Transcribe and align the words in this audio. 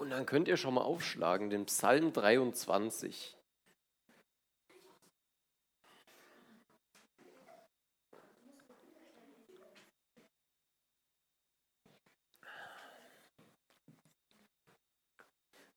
Und 0.00 0.08
dann 0.08 0.24
könnt 0.24 0.48
ihr 0.48 0.56
schon 0.56 0.72
mal 0.72 0.80
aufschlagen, 0.80 1.50
den 1.50 1.66
Psalm 1.66 2.14
23. 2.14 3.36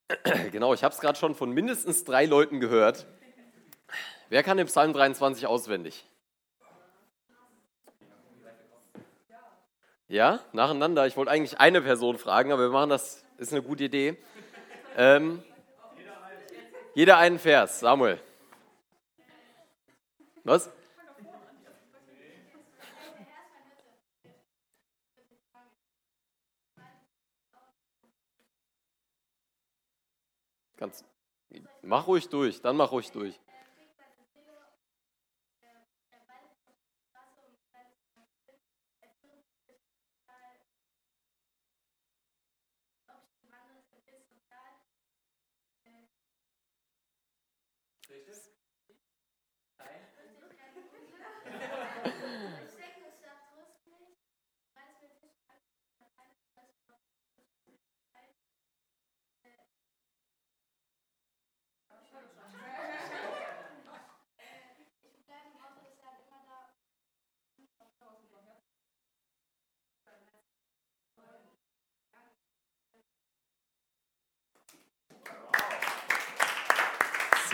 Genau, 0.54 0.74
ich 0.74 0.86
habe 0.86 0.94
es 0.94 1.02
gerade 1.02 1.20
schon 1.20 1.36
von 1.36 1.52
mindestens 1.52 2.06
drei 2.06 2.24
Leuten 2.24 2.62
gehört. 2.62 3.06
Wer 4.30 4.42
kann 4.42 4.56
den 4.56 4.68
Psalm 4.68 4.94
23 4.94 5.48
auswendig? 5.48 6.06
Ja, 10.08 10.40
nacheinander. 10.54 11.08
Ich 11.08 11.18
wollte 11.18 11.32
eigentlich 11.32 11.60
eine 11.60 11.82
Person 11.82 12.18
fragen, 12.18 12.54
aber 12.54 12.62
wir 12.62 12.70
machen 12.70 12.90
das, 12.90 13.23
ist 13.44 13.54
eine 13.54 13.62
gute 13.62 13.84
Idee. 13.84 14.18
Ähm, 14.96 15.44
jeder 16.96 17.18
einen 17.18 17.40
Vers. 17.40 17.82
Samuel. 17.82 18.20
Was? 20.44 20.72
Ganz, 30.78 31.06
mach 31.82 32.08
ruhig 32.08 32.28
durch, 32.30 32.62
dann 32.62 32.76
mach 32.76 32.92
ruhig 32.92 33.12
durch. 33.12 33.40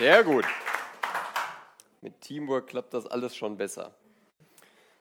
Sehr 0.00 0.24
gut. 0.24 0.46
Mit 2.00 2.22
Teamwork 2.22 2.68
klappt 2.68 2.94
das 2.94 3.06
alles 3.06 3.36
schon 3.36 3.58
besser. 3.58 3.94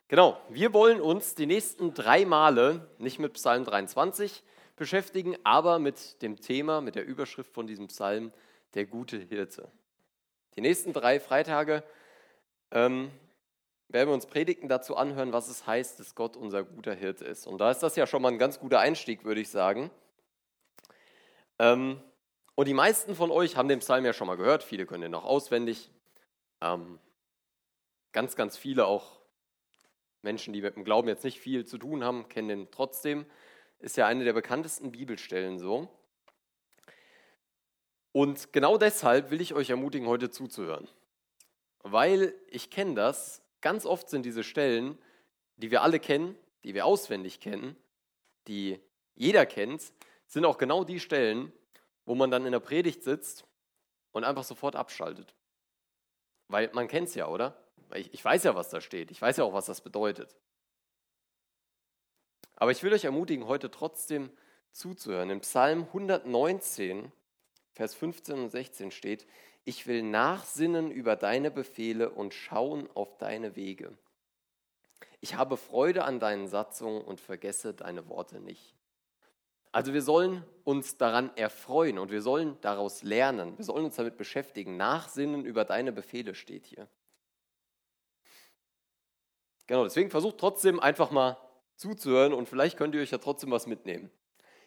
Genau, 0.10 0.38
wir 0.50 0.74
wollen 0.74 1.00
uns 1.00 1.36
die 1.36 1.46
nächsten 1.46 1.94
drei 1.94 2.26
Male 2.26 2.86
nicht 2.98 3.18
mit 3.18 3.32
Psalm 3.36 3.64
23 3.64 4.44
beschäftigen, 4.76 5.38
aber 5.46 5.80
mit 5.80 6.22
dem 6.22 6.42
Thema, 6.42 6.82
mit 6.82 6.96
der 6.96 7.06
Überschrift 7.06 7.54
von 7.54 7.66
diesem 7.66 7.88
Psalm, 7.88 8.34
der 8.74 8.88
gute 8.88 9.16
Hirte. 9.16 9.72
Die 10.58 10.62
nächsten 10.62 10.92
drei 10.92 11.22
Freitage 11.22 11.82
ähm, 12.72 13.10
werden 13.88 14.10
wir 14.10 14.14
uns 14.14 14.26
Predigten 14.26 14.68
dazu 14.68 14.98
anhören, 14.98 15.32
was 15.32 15.48
es 15.48 15.66
heißt, 15.66 15.98
dass 16.02 16.14
Gott 16.14 16.36
unser 16.36 16.66
guter 16.66 16.94
Hirte 16.94 17.24
ist. 17.24 17.48
Und 17.48 17.60
da 17.60 17.72
ist 17.72 17.80
das 17.80 17.96
ja 17.96 18.06
schon 18.06 18.22
mal 18.22 18.34
ein 18.34 18.38
ganz 18.38 18.60
guter 18.60 18.82
Einstieg, 18.82 19.24
würde 19.24 19.40
ich 19.40 19.50
sagen. 19.50 19.92
Ähm, 21.58 22.02
und 22.60 22.68
die 22.68 22.74
meisten 22.74 23.16
von 23.16 23.32
euch 23.32 23.56
haben 23.56 23.70
den 23.70 23.80
Psalm 23.80 24.04
ja 24.04 24.12
schon 24.12 24.28
mal 24.28 24.36
gehört, 24.36 24.64
viele 24.64 24.86
können 24.86 25.04
den 25.04 25.16
auch 25.16 25.24
auswendig. 25.24 25.90
Ähm, 26.60 27.00
ganz, 28.12 28.36
ganz 28.36 28.58
viele 28.58 28.86
auch 28.86 29.22
Menschen, 30.24 30.52
die 30.52 30.62
mit 30.62 30.76
dem 30.76 30.84
Glauben 30.84 31.08
jetzt 31.08 31.24
nicht 31.24 31.40
viel 31.40 31.64
zu 31.64 31.78
tun 31.78 32.04
haben, 32.04 32.28
kennen 32.28 32.50
den 32.50 32.70
trotzdem. 32.70 33.26
Ist 33.80 33.96
ja 33.96 34.08
eine 34.08 34.26
der 34.26 34.34
bekanntesten 34.34 34.92
Bibelstellen 34.92 35.58
so. 35.58 35.88
Und 38.12 38.52
genau 38.52 38.78
deshalb 38.78 39.32
will 39.32 39.40
ich 39.40 39.54
euch 39.54 39.70
ermutigen, 39.70 40.10
heute 40.10 40.30
zuzuhören. 40.30 40.90
Weil 41.84 42.34
ich 42.50 42.70
kenne 42.70 42.94
das, 42.94 43.42
ganz 43.62 43.86
oft 43.86 44.10
sind 44.10 44.26
diese 44.26 44.44
Stellen, 44.44 44.98
die 45.56 45.72
wir 45.72 45.82
alle 45.82 46.02
kennen, 46.02 46.36
die 46.66 46.74
wir 46.74 46.86
auswendig 46.86 47.40
kennen, 47.40 47.78
die 48.50 48.82
jeder 49.16 49.46
kennt, 49.46 49.94
sind 50.28 50.44
auch 50.44 50.58
genau 50.58 50.84
die 50.84 51.00
Stellen, 51.00 51.54
wo 52.10 52.16
man 52.16 52.32
dann 52.32 52.44
in 52.48 52.52
der 52.52 52.60
Predigt 52.60 53.04
sitzt 53.04 53.46
und 54.14 54.24
einfach 54.24 54.44
sofort 54.44 54.76
abschaltet. 54.76 55.36
Weil 56.48 56.72
man 56.74 56.88
kennt 56.88 57.10
es 57.10 57.14
ja, 57.14 57.28
oder? 57.28 57.64
Ich, 57.94 58.12
ich 58.16 58.26
weiß 58.26 58.46
ja, 58.46 58.56
was 58.56 58.70
da 58.70 58.82
steht. 58.82 59.12
Ich 59.12 59.22
weiß 59.22 59.38
ja 59.38 59.44
auch, 59.44 59.54
was 59.54 59.68
das 59.68 59.82
bedeutet. 59.82 60.36
Aber 62.56 62.72
ich 62.72 62.82
will 62.82 62.92
euch 62.94 63.04
ermutigen, 63.04 63.46
heute 63.46 63.70
trotzdem 63.70 64.32
zuzuhören. 64.72 65.30
Im 65.30 65.42
Psalm 65.42 65.84
119, 65.84 67.12
Vers 67.74 67.94
15 67.94 68.40
und 68.40 68.50
16 68.50 68.90
steht, 68.90 69.28
ich 69.64 69.86
will 69.86 70.02
nachsinnen 70.02 70.90
über 70.90 71.16
deine 71.16 71.52
Befehle 71.52 72.10
und 72.10 72.34
schauen 72.34 72.90
auf 72.96 73.20
deine 73.20 73.56
Wege. 73.56 73.96
Ich 75.22 75.36
habe 75.36 75.58
Freude 75.58 76.06
an 76.06 76.20
deinen 76.20 76.48
Satzungen 76.48 77.04
und 77.04 77.22
vergesse 77.22 77.76
deine 77.76 78.10
Worte 78.10 78.40
nicht. 78.40 78.79
Also 79.72 79.94
wir 79.94 80.02
sollen 80.02 80.44
uns 80.64 80.98
daran 80.98 81.36
erfreuen 81.38 82.00
und 82.00 82.12
wir 82.12 82.22
sollen 82.22 82.60
daraus 82.62 83.04
lernen. 83.04 83.58
Wir 83.58 83.66
sollen 83.66 83.86
uns 83.86 83.96
damit 83.96 84.18
beschäftigen. 84.18 84.78
Nachsinnen 84.78 85.46
über 85.46 85.66
deine 85.66 85.92
Befehle 85.92 86.34
steht 86.34 86.66
hier. 86.66 86.88
Genau, 89.68 89.84
deswegen 89.84 90.10
versucht 90.10 90.40
trotzdem 90.40 90.80
einfach 90.80 91.12
mal 91.12 91.38
zuzuhören 91.76 92.34
und 92.34 92.50
vielleicht 92.50 92.78
könnt 92.78 92.96
ihr 92.96 93.02
euch 93.02 93.12
ja 93.12 93.20
trotzdem 93.20 93.52
was 93.52 93.68
mitnehmen. 93.68 94.10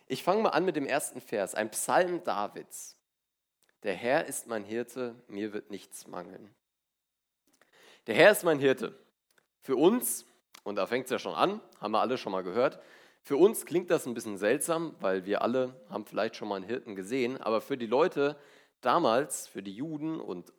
Ich 0.06 0.22
fange 0.22 0.42
mal 0.42 0.50
an 0.50 0.64
mit 0.64 0.76
dem 0.76 0.86
ersten 0.86 1.20
Vers, 1.20 1.54
ein 1.54 1.70
Psalm 1.70 2.22
Davids. 2.22 2.96
Der 3.82 3.94
Herr 3.94 4.26
ist 4.26 4.46
mein 4.46 4.62
Hirte, 4.62 5.16
mir 5.26 5.52
wird 5.52 5.70
nichts 5.70 6.06
mangeln. 6.06 6.54
Der 8.06 8.14
Herr 8.14 8.30
ist 8.30 8.44
mein 8.44 8.60
Hirte. 8.60 8.96
Für 9.60 9.76
uns, 9.76 10.24
und 10.62 10.76
da 10.76 10.86
fängt 10.86 11.06
es 11.06 11.10
ja 11.10 11.18
schon 11.18 11.34
an, 11.34 11.60
haben 11.80 11.92
wir 11.92 12.00
alle 12.00 12.16
schon 12.16 12.32
mal 12.32 12.44
gehört, 12.44 12.80
für 13.22 13.36
uns 13.36 13.66
klingt 13.66 13.90
das 13.90 14.06
ein 14.06 14.14
bisschen 14.14 14.36
seltsam, 14.36 14.96
weil 14.98 15.24
wir 15.26 15.42
alle 15.42 15.80
haben 15.88 16.04
vielleicht 16.04 16.34
schon 16.34 16.48
mal 16.48 16.56
einen 16.56 16.64
Hirten 16.64 16.96
gesehen, 16.96 17.40
aber 17.40 17.60
für 17.60 17.78
die 17.78 17.86
Leute 17.86 18.36
damals, 18.80 19.46
für 19.46 19.62
die 19.62 19.74
Juden 19.74 20.20
und 20.20 20.52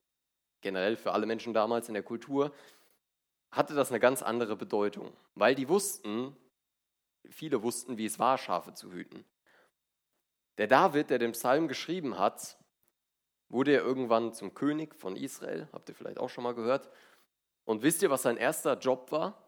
generell 0.62 0.96
für 0.96 1.12
alle 1.12 1.26
Menschen 1.26 1.54
damals 1.54 1.90
in 1.90 1.94
der 1.94 2.04
Kultur, 2.04 2.54
hatte 3.52 3.76
das 3.76 3.92
eine 3.92 4.00
ganz 4.00 4.24
andere 4.24 4.56
Bedeutung, 4.56 5.12
weil 5.36 5.56
die 5.56 5.68
wussten, 5.68 6.36
viele 7.30 7.62
wussten, 7.64 7.98
wie 7.98 8.06
es 8.06 8.18
war, 8.18 8.38
Schafe 8.38 8.74
zu 8.74 8.94
hüten. 8.94 9.26
Der 10.58 10.68
David, 10.68 11.10
der 11.10 11.20
den 11.20 11.34
Psalm 11.34 11.68
geschrieben 11.68 12.18
hat, 12.18 12.58
wurde 13.50 13.74
ja 13.74 13.82
irgendwann 13.82 14.34
zum 14.34 14.54
König 14.54 14.96
von 14.96 15.18
Israel, 15.18 15.68
habt 15.74 15.90
ihr 15.90 15.96
vielleicht 15.96 16.18
auch 16.18 16.30
schon 16.30 16.44
mal 16.44 16.56
gehört. 16.56 16.90
Und 17.66 17.84
wisst 17.84 18.02
ihr, 18.02 18.10
was 18.10 18.24
sein 18.24 18.38
erster 18.38 18.78
Job 18.78 19.12
war? 19.12 19.43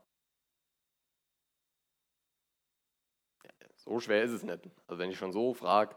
So 3.86 4.00
schwer 4.00 4.24
ist 4.24 4.32
es 4.32 4.44
nicht. 4.44 4.70
Also 4.88 5.00
wenn 5.00 5.12
ich 5.12 5.18
schon 5.18 5.32
so 5.32 5.54
frage. 5.54 5.96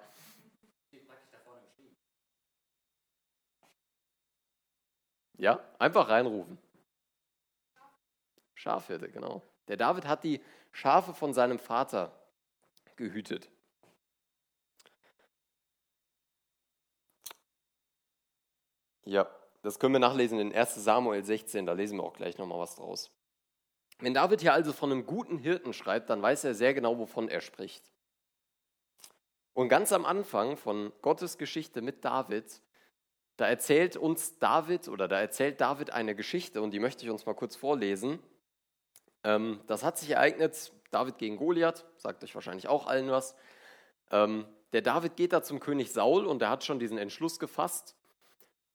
Ja, 5.39 5.61
einfach 5.79 6.09
reinrufen. 6.09 6.59
Schafhirte, 8.55 9.09
genau. 9.09 9.43
Der 9.69 9.77
David 9.77 10.07
hat 10.07 10.25
die 10.25 10.43
Schafe 10.73 11.15
von 11.15 11.33
seinem 11.33 11.59
Vater 11.59 12.13
gehütet. 12.97 13.49
Ja, 19.05 19.27
das 19.63 19.79
können 19.79 19.95
wir 19.95 20.01
nachlesen 20.01 20.39
in 20.39 20.53
1 20.53 20.75
Samuel 20.75 21.25
16, 21.25 21.65
da 21.65 21.73
lesen 21.73 21.99
wir 21.99 22.05
auch 22.05 22.13
gleich 22.13 22.37
nochmal 22.37 22.59
was 22.59 22.75
draus. 22.75 23.11
Wenn 24.01 24.15
David 24.15 24.41
hier 24.41 24.53
also 24.53 24.73
von 24.73 24.93
einem 24.93 25.07
guten 25.07 25.39
Hirten 25.39 25.73
schreibt, 25.73 26.11
dann 26.11 26.23
weiß 26.23 26.45
er 26.45 26.55
sehr 26.55 26.73
genau, 26.73 26.99
wovon 26.99 27.29
er 27.29 27.41
spricht. 27.41 27.93
Und 29.55 29.69
ganz 29.69 29.93
am 29.93 30.05
Anfang 30.05 30.57
von 30.57 30.93
Gottes 31.03 31.37
Geschichte 31.37 31.83
mit 31.83 32.05
David, 32.05 32.63
da 33.37 33.49
erzählt 33.49 33.97
uns 33.97 34.39
David 34.39 34.89
oder 34.89 35.09
da 35.09 35.21
erzählt 35.21 35.61
David 35.61 35.91
eine 35.91 36.15
Geschichte 36.15 36.63
und 36.63 36.71
die 36.71 36.79
möchte 36.79 37.05
ich 37.05 37.11
uns 37.11 37.27
mal 37.27 37.35
kurz 37.35 37.57
vorlesen. 37.57 38.21
Ähm, 39.25 39.61
das 39.67 39.83
hat 39.83 39.99
sich 39.99 40.11
ereignet, 40.11 40.73
David 40.93 41.19
gegen 41.19 41.37
Goliath, 41.37 41.85
sagt 41.97 42.23
euch 42.23 42.35
wahrscheinlich 42.35 42.69
auch 42.69 42.87
allen 42.87 43.11
was. 43.11 43.35
Ähm, 44.11 44.47
der 44.73 44.83
David 44.83 45.17
geht 45.17 45.33
da 45.33 45.43
zum 45.43 45.61
König 45.61 45.93
Saul 45.93 46.27
und 46.27 46.41
er 46.43 46.51
hat 46.51 46.65
schon 46.65 46.79
diesen 46.79 46.99
Entschluss 46.99 47.39
gefasst, 47.39 47.97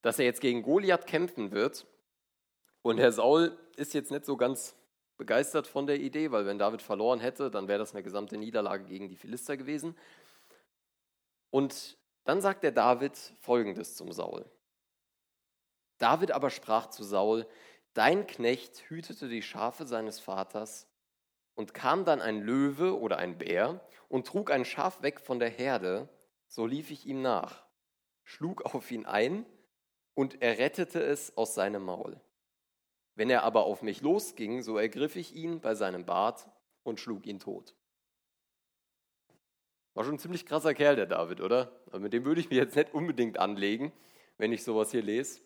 dass 0.01 0.19
er 0.19 0.25
jetzt 0.25 0.41
gegen 0.41 0.63
Goliath 0.63 1.07
kämpfen 1.07 1.51
wird. 1.51 1.85
Und 2.81 2.97
Herr 2.97 3.13
Saul 3.13 3.57
ist 3.77 3.93
jetzt 3.93 4.11
nicht 4.11 4.25
so 4.25 4.35
ganz 4.35 4.75
begeistert 5.17 5.67
von 5.67 5.87
der 5.87 5.99
Idee, 5.99 6.31
weil 6.31 6.45
wenn 6.45 6.57
David 6.57 6.81
verloren 6.81 7.19
hätte, 7.19 7.51
dann 7.51 7.67
wäre 7.67 7.79
das 7.79 7.93
eine 7.93 8.03
gesamte 8.03 8.37
Niederlage 8.37 8.85
gegen 8.85 9.09
die 9.09 9.15
Philister 9.15 9.57
gewesen. 9.57 9.97
Und 11.49 11.97
Dann 12.25 12.39
sagt 12.39 12.63
der 12.63 12.71
David 12.71 13.17
folgendes 13.41 13.95
zum 13.95 14.13
Saul. 14.13 14.49
David 15.97 16.31
aber 16.31 16.49
sprach 16.49 16.87
zu 16.87 17.03
Saul, 17.03 17.45
Dein 17.93 18.27
Knecht 18.27 18.89
hütete 18.89 19.27
die 19.27 19.41
Schafe 19.41 19.85
seines 19.85 20.19
Vaters, 20.19 20.87
und 21.55 21.73
kam 21.73 22.05
dann 22.05 22.21
ein 22.21 22.41
Löwe 22.41 22.99
oder 22.99 23.17
ein 23.17 23.37
Bär 23.37 23.79
und 24.09 24.27
trug 24.27 24.51
ein 24.51 24.65
Schaf 24.65 25.01
weg 25.01 25.19
von 25.19 25.39
der 25.39 25.49
Herde, 25.49 26.09
so 26.47 26.65
lief 26.65 26.91
ich 26.91 27.05
ihm 27.05 27.21
nach, 27.21 27.65
schlug 28.23 28.63
auf 28.63 28.89
ihn 28.91 29.05
ein, 29.05 29.45
und 30.15 30.41
er 30.41 30.57
rettete 30.59 31.01
es 31.01 31.35
aus 31.37 31.55
seinem 31.55 31.83
Maul. 31.83 32.19
Wenn 33.15 33.29
er 33.29 33.43
aber 33.43 33.65
auf 33.65 33.81
mich 33.81 34.01
losging, 34.01 34.61
so 34.61 34.77
ergriff 34.77 35.15
ich 35.15 35.35
ihn 35.35 35.59
bei 35.59 35.75
seinem 35.75 36.05
Bart 36.05 36.49
und 36.83 36.99
schlug 36.99 37.25
ihn 37.25 37.39
tot. 37.39 37.75
War 39.93 40.03
schon 40.03 40.15
ein 40.15 40.19
ziemlich 40.19 40.45
krasser 40.45 40.73
Kerl, 40.73 40.95
der 40.95 41.05
David, 41.05 41.41
oder? 41.41 41.71
Aber 41.87 41.99
mit 41.99 42.13
dem 42.13 42.25
würde 42.25 42.41
ich 42.41 42.49
mich 42.49 42.57
jetzt 42.57 42.75
nicht 42.75 42.93
unbedingt 42.93 43.37
anlegen, 43.37 43.91
wenn 44.37 44.51
ich 44.51 44.63
sowas 44.63 44.91
hier 44.91 45.03
lese. 45.03 45.41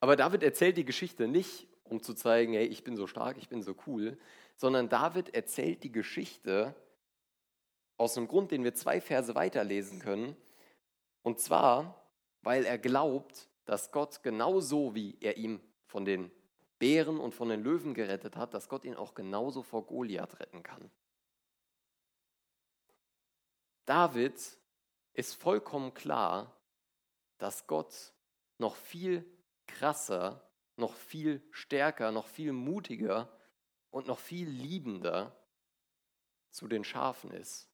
Aber 0.00 0.16
David 0.16 0.42
erzählt 0.42 0.76
die 0.76 0.84
Geschichte 0.84 1.28
nicht, 1.28 1.68
um 1.84 2.02
zu 2.02 2.14
zeigen, 2.14 2.52
hey, 2.52 2.66
ich 2.66 2.82
bin 2.82 2.96
so 2.96 3.06
stark, 3.06 3.38
ich 3.38 3.48
bin 3.48 3.62
so 3.62 3.76
cool, 3.86 4.18
sondern 4.56 4.88
David 4.88 5.34
erzählt 5.34 5.84
die 5.84 5.92
Geschichte 5.92 6.74
aus 7.96 8.16
einem 8.16 8.26
Grund, 8.26 8.50
den 8.50 8.64
wir 8.64 8.74
zwei 8.74 9.00
Verse 9.00 9.34
weiterlesen 9.34 10.00
können. 10.00 10.36
Und 11.22 11.40
zwar, 11.40 12.10
weil 12.42 12.64
er 12.64 12.78
glaubt, 12.78 13.48
dass 13.64 13.92
Gott 13.92 14.22
genauso 14.22 14.94
wie 14.94 15.16
er 15.20 15.36
ihm 15.36 15.60
von 15.86 16.04
den 16.04 16.30
Bären 16.78 17.18
und 17.18 17.34
von 17.34 17.48
den 17.48 17.62
Löwen 17.62 17.94
gerettet 17.94 18.36
hat, 18.36 18.52
dass 18.52 18.68
Gott 18.68 18.84
ihn 18.84 18.94
auch 18.94 19.14
genauso 19.14 19.62
vor 19.62 19.86
Goliath 19.86 20.38
retten 20.40 20.62
kann. 20.62 20.90
David 23.86 24.58
ist 25.14 25.34
vollkommen 25.34 25.94
klar, 25.94 26.54
dass 27.38 27.66
Gott 27.66 28.12
noch 28.58 28.76
viel 28.76 29.24
krasser, 29.66 30.50
noch 30.76 30.94
viel 30.94 31.42
stärker, 31.50 32.12
noch 32.12 32.26
viel 32.26 32.52
mutiger 32.52 33.30
und 33.90 34.06
noch 34.06 34.18
viel 34.18 34.48
liebender 34.48 35.34
zu 36.50 36.68
den 36.68 36.84
Schafen 36.84 37.30
ist, 37.30 37.70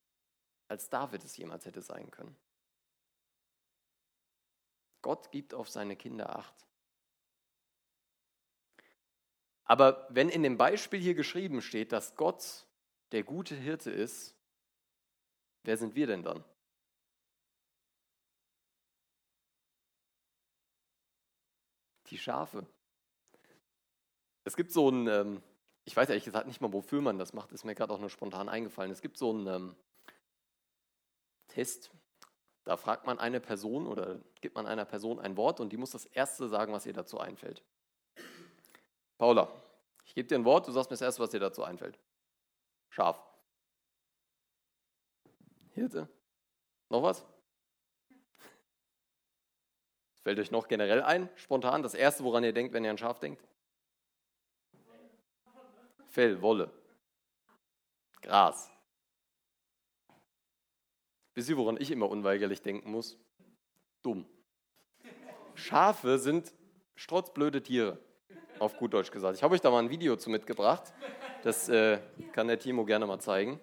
als 0.67 0.89
David 0.89 1.23
es 1.23 1.35
jemals 1.35 1.65
hätte 1.65 1.81
sein 1.81 2.11
können. 2.11 2.37
Gott 5.01 5.31
gibt 5.31 5.53
auf 5.53 5.69
seine 5.69 5.97
Kinder 5.97 6.37
acht. 6.37 6.67
Aber 9.65 10.07
wenn 10.09 10.29
in 10.29 10.43
dem 10.43 10.57
Beispiel 10.57 10.99
hier 10.99 11.15
geschrieben 11.15 11.61
steht, 11.61 11.91
dass 11.91 12.15
Gott 12.15 12.65
der 13.11 13.23
gute 13.23 13.55
Hirte 13.55 13.91
ist, 13.91 14.35
wer 15.63 15.77
sind 15.77 15.95
wir 15.95 16.07
denn 16.07 16.23
dann? 16.23 16.43
Die 22.07 22.17
Schafe. 22.17 22.65
Es 24.43 24.55
gibt 24.55 24.71
so 24.71 24.89
ein, 24.89 25.07
ähm, 25.07 25.41
ich 25.85 25.95
weiß 25.95 26.09
ehrlich 26.09 26.25
gesagt 26.25 26.47
nicht 26.47 26.59
mal, 26.59 26.73
wofür 26.73 27.01
man 27.01 27.17
das 27.17 27.33
macht, 27.33 27.51
ist 27.51 27.63
mir 27.63 27.75
gerade 27.75 27.93
auch 27.93 27.99
nur 27.99 28.09
spontan 28.09 28.49
eingefallen. 28.49 28.91
Es 28.91 29.01
gibt 29.01 29.17
so 29.17 29.29
einen 29.31 29.47
ähm, 29.47 29.75
Test, 31.47 31.91
da 32.65 32.77
fragt 32.77 33.05
man 33.05 33.19
eine 33.19 33.39
Person 33.39 33.87
oder 33.87 34.19
gibt 34.41 34.55
man 34.55 34.67
einer 34.67 34.85
Person 34.85 35.19
ein 35.19 35.37
Wort 35.37 35.59
und 35.59 35.71
die 35.71 35.77
muss 35.77 35.91
das 35.91 36.05
Erste 36.05 36.49
sagen, 36.49 36.73
was 36.73 36.85
ihr 36.85 36.93
dazu 36.93 37.19
einfällt. 37.19 37.63
Paula, 39.23 39.47
ich 40.03 40.15
gebe 40.15 40.27
dir 40.27 40.35
ein 40.35 40.43
Wort, 40.43 40.67
du 40.67 40.73
sagst 40.73 40.89
mir 40.89 40.95
das 40.95 41.01
Erste, 41.01 41.21
was 41.21 41.29
dir 41.29 41.39
dazu 41.39 41.63
einfällt. 41.63 41.97
Schaf. 42.89 43.23
Hirte. 45.71 46.09
Noch 46.89 47.03
was? 47.03 47.23
Fällt 50.23 50.39
euch 50.39 50.51
noch 50.51 50.67
generell 50.67 51.01
ein, 51.01 51.29
spontan, 51.37 51.83
das 51.83 51.93
Erste, 51.93 52.25
woran 52.25 52.43
ihr 52.43 52.51
denkt, 52.51 52.73
wenn 52.73 52.83
ihr 52.83 52.89
an 52.89 52.97
Schaf 52.97 53.21
denkt? 53.21 53.41
Fell, 56.09 56.41
Wolle. 56.41 56.69
Gras. 58.21 58.69
Wisst 61.33 61.47
ihr, 61.47 61.55
woran 61.55 61.79
ich 61.79 61.91
immer 61.91 62.09
unweigerlich 62.09 62.61
denken 62.61 62.91
muss? 62.91 63.17
Dumm. 64.01 64.27
Schafe 65.55 66.19
sind 66.19 66.53
strotzblöde 66.95 67.63
Tiere, 67.63 68.03
auf 68.59 68.77
gut 68.77 68.93
Deutsch 68.93 69.11
gesagt. 69.11 69.35
Ich 69.35 69.43
habe 69.43 69.53
euch 69.55 69.61
da 69.61 69.69
mal 69.69 69.79
ein 69.79 69.89
Video 69.89 70.15
zu 70.15 70.29
mitgebracht. 70.29 70.93
Das 71.43 71.69
äh, 71.69 71.99
kann 72.31 72.47
der 72.47 72.59
Timo 72.59 72.85
gerne 72.85 73.05
mal 73.05 73.19
zeigen. 73.19 73.59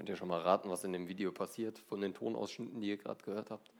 Könnt 0.00 0.08
ihr 0.08 0.16
schon 0.16 0.28
mal 0.28 0.40
raten, 0.40 0.70
was 0.70 0.82
in 0.82 0.94
dem 0.94 1.08
Video 1.08 1.30
passiert, 1.30 1.78
von 1.78 2.00
den 2.00 2.14
Tonausschnitten, 2.14 2.80
die 2.80 2.88
ihr 2.88 2.96
gerade 2.96 3.22
gehört 3.22 3.50
habt? 3.50 3.70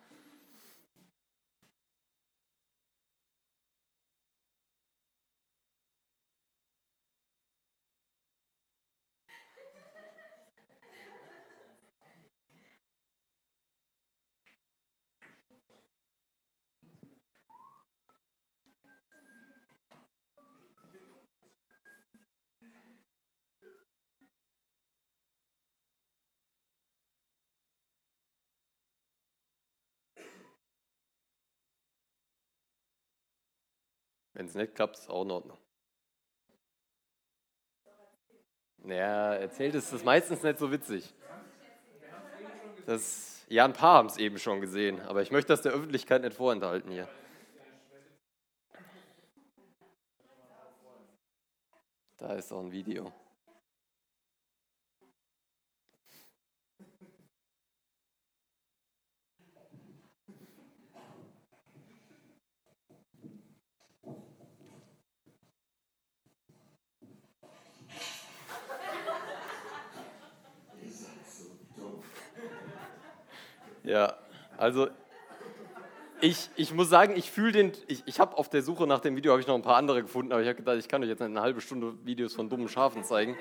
Wenn 34.40 34.46
es 34.46 34.54
nicht 34.54 34.74
klappt, 34.74 34.96
ist 34.96 35.10
auch 35.10 35.22
in 35.22 35.32
Ordnung. 35.32 35.58
Naja, 38.78 39.34
erzählt 39.34 39.74
ist 39.74 39.92
das 39.92 40.02
meistens 40.02 40.42
nicht 40.42 40.58
so 40.58 40.72
witzig. 40.72 41.12
Das, 42.86 43.44
ja, 43.50 43.66
ein 43.66 43.74
paar 43.74 43.98
haben 43.98 44.08
es 44.08 44.16
eben 44.16 44.38
schon 44.38 44.62
gesehen, 44.62 44.98
aber 45.02 45.20
ich 45.20 45.30
möchte 45.30 45.48
das 45.48 45.60
der 45.60 45.72
Öffentlichkeit 45.72 46.22
nicht 46.22 46.32
vorenthalten 46.32 46.90
hier. 46.90 47.06
Da 52.16 52.32
ist 52.32 52.50
auch 52.50 52.60
ein 52.60 52.72
Video. 52.72 53.12
Ja, 73.90 74.16
also 74.56 74.88
ich, 76.20 76.48
ich 76.54 76.72
muss 76.72 76.88
sagen, 76.88 77.16
ich 77.16 77.28
fühle 77.28 77.50
den, 77.50 77.72
ich, 77.88 78.04
ich 78.06 78.20
habe 78.20 78.38
auf 78.38 78.48
der 78.48 78.62
Suche 78.62 78.86
nach 78.86 79.00
dem 79.00 79.16
Video, 79.16 79.32
habe 79.32 79.40
ich 79.40 79.48
noch 79.48 79.56
ein 79.56 79.62
paar 79.62 79.74
andere 79.74 80.00
gefunden, 80.02 80.30
aber 80.30 80.42
ich 80.42 80.46
habe 80.46 80.58
gedacht, 80.58 80.76
ich 80.78 80.86
kann 80.86 81.02
euch 81.02 81.08
jetzt 81.08 81.20
eine 81.20 81.40
halbe 81.40 81.60
Stunde 81.60 81.96
Videos 82.06 82.32
von 82.34 82.48
dummen 82.48 82.68
Schafen 82.68 83.02
zeigen. 83.02 83.36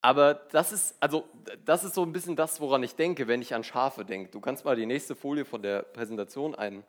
Aber 0.00 0.34
das 0.34 0.72
ist, 0.72 0.96
also, 0.98 1.28
das 1.64 1.84
ist 1.84 1.94
so 1.94 2.02
ein 2.02 2.10
bisschen 2.10 2.34
das, 2.34 2.60
woran 2.60 2.82
ich 2.82 2.96
denke, 2.96 3.28
wenn 3.28 3.42
ich 3.42 3.54
an 3.54 3.62
Schafe 3.62 4.04
denke. 4.04 4.32
Du 4.32 4.40
kannst 4.40 4.64
mal 4.64 4.74
die 4.74 4.86
nächste 4.86 5.14
Folie 5.14 5.44
von 5.44 5.62
der 5.62 5.82
Präsentation 5.82 6.56
ein, 6.56 6.82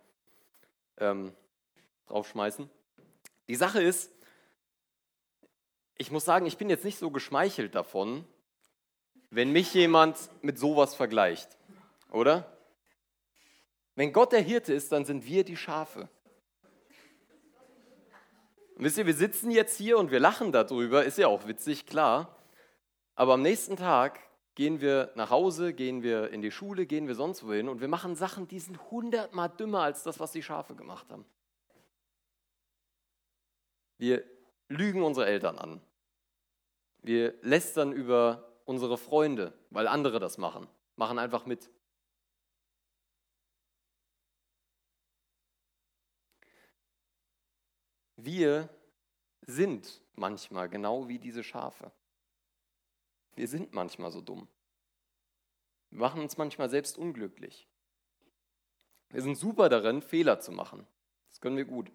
ähm, 0.97 1.33
draufschmeißen. 2.07 2.67
Die 3.47 3.55
Sache 3.55 3.83
ist, 3.83 4.11
ich 5.99 6.09
muss 6.09 6.25
sagen, 6.25 6.47
ich 6.47 6.57
bin 6.57 6.71
jetzt 6.71 6.83
nicht 6.83 6.97
so 6.97 7.11
geschmeichelt 7.11 7.75
davon, 7.75 8.25
wenn 9.29 9.51
mich 9.51 9.71
jemand 9.75 10.17
mit 10.41 10.57
sowas 10.57 10.95
vergleicht 10.95 11.58
oder? 12.11 12.57
Wenn 13.95 14.13
Gott 14.13 14.31
der 14.31 14.41
Hirte 14.41 14.73
ist, 14.73 14.91
dann 14.91 15.05
sind 15.05 15.25
wir 15.25 15.43
die 15.43 15.57
Schafe. 15.57 16.09
Und 18.75 18.85
wisst 18.85 18.97
ihr, 18.97 19.05
wir 19.05 19.13
sitzen 19.13 19.51
jetzt 19.51 19.77
hier 19.77 19.97
und 19.97 20.09
wir 20.09 20.19
lachen 20.19 20.51
darüber, 20.51 21.03
ist 21.03 21.17
ja 21.17 21.27
auch 21.27 21.47
witzig, 21.47 21.85
klar. 21.85 22.37
aber 23.15 23.33
am 23.33 23.41
nächsten 23.41 23.75
Tag 23.75 24.21
gehen 24.55 24.79
wir 24.79 25.11
nach 25.15 25.29
Hause, 25.29 25.73
gehen 25.73 26.03
wir 26.03 26.31
in 26.31 26.41
die 26.41 26.51
Schule, 26.51 26.85
gehen 26.85 27.07
wir 27.07 27.15
sonst 27.15 27.45
wohin 27.45 27.67
und 27.67 27.81
wir 27.81 27.87
machen 27.87 28.15
Sachen, 28.15 28.47
die 28.47 28.59
sind 28.59 28.91
hundertmal 28.91 29.49
dümmer 29.49 29.81
als 29.81 30.03
das, 30.03 30.19
was 30.19 30.31
die 30.31 30.43
Schafe 30.43 30.75
gemacht 30.75 31.09
haben. 31.09 31.25
Wir 33.97 34.23
lügen 34.69 35.03
unsere 35.03 35.27
Eltern 35.27 35.57
an. 35.57 35.81
Wir 37.01 37.33
lästern 37.41 37.91
über 37.91 38.49
unsere 38.65 38.97
Freunde, 38.97 39.53
weil 39.69 39.87
andere 39.87 40.19
das 40.19 40.37
machen. 40.37 40.67
Machen 40.95 41.19
einfach 41.19 41.45
mit. 41.45 41.69
Wir 48.25 48.69
sind 49.41 50.01
manchmal 50.15 50.67
genau 50.69 51.07
wie 51.07 51.19
diese 51.19 51.43
Schafe. 51.43 51.91
Wir 53.35 53.47
sind 53.47 53.73
manchmal 53.73 54.11
so 54.11 54.19
dumm. 54.19 54.47
Wir 55.89 55.99
machen 55.99 56.21
uns 56.21 56.37
manchmal 56.37 56.69
selbst 56.69 56.97
unglücklich. 56.97 57.67
Wir 59.09 59.21
sind 59.21 59.35
super 59.35 59.69
darin, 59.69 60.01
Fehler 60.01 60.39
zu 60.39 60.51
machen. 60.51 60.85
Das 61.29 61.39
können 61.39 61.55
wir 61.55 61.65
gut. 61.65 61.91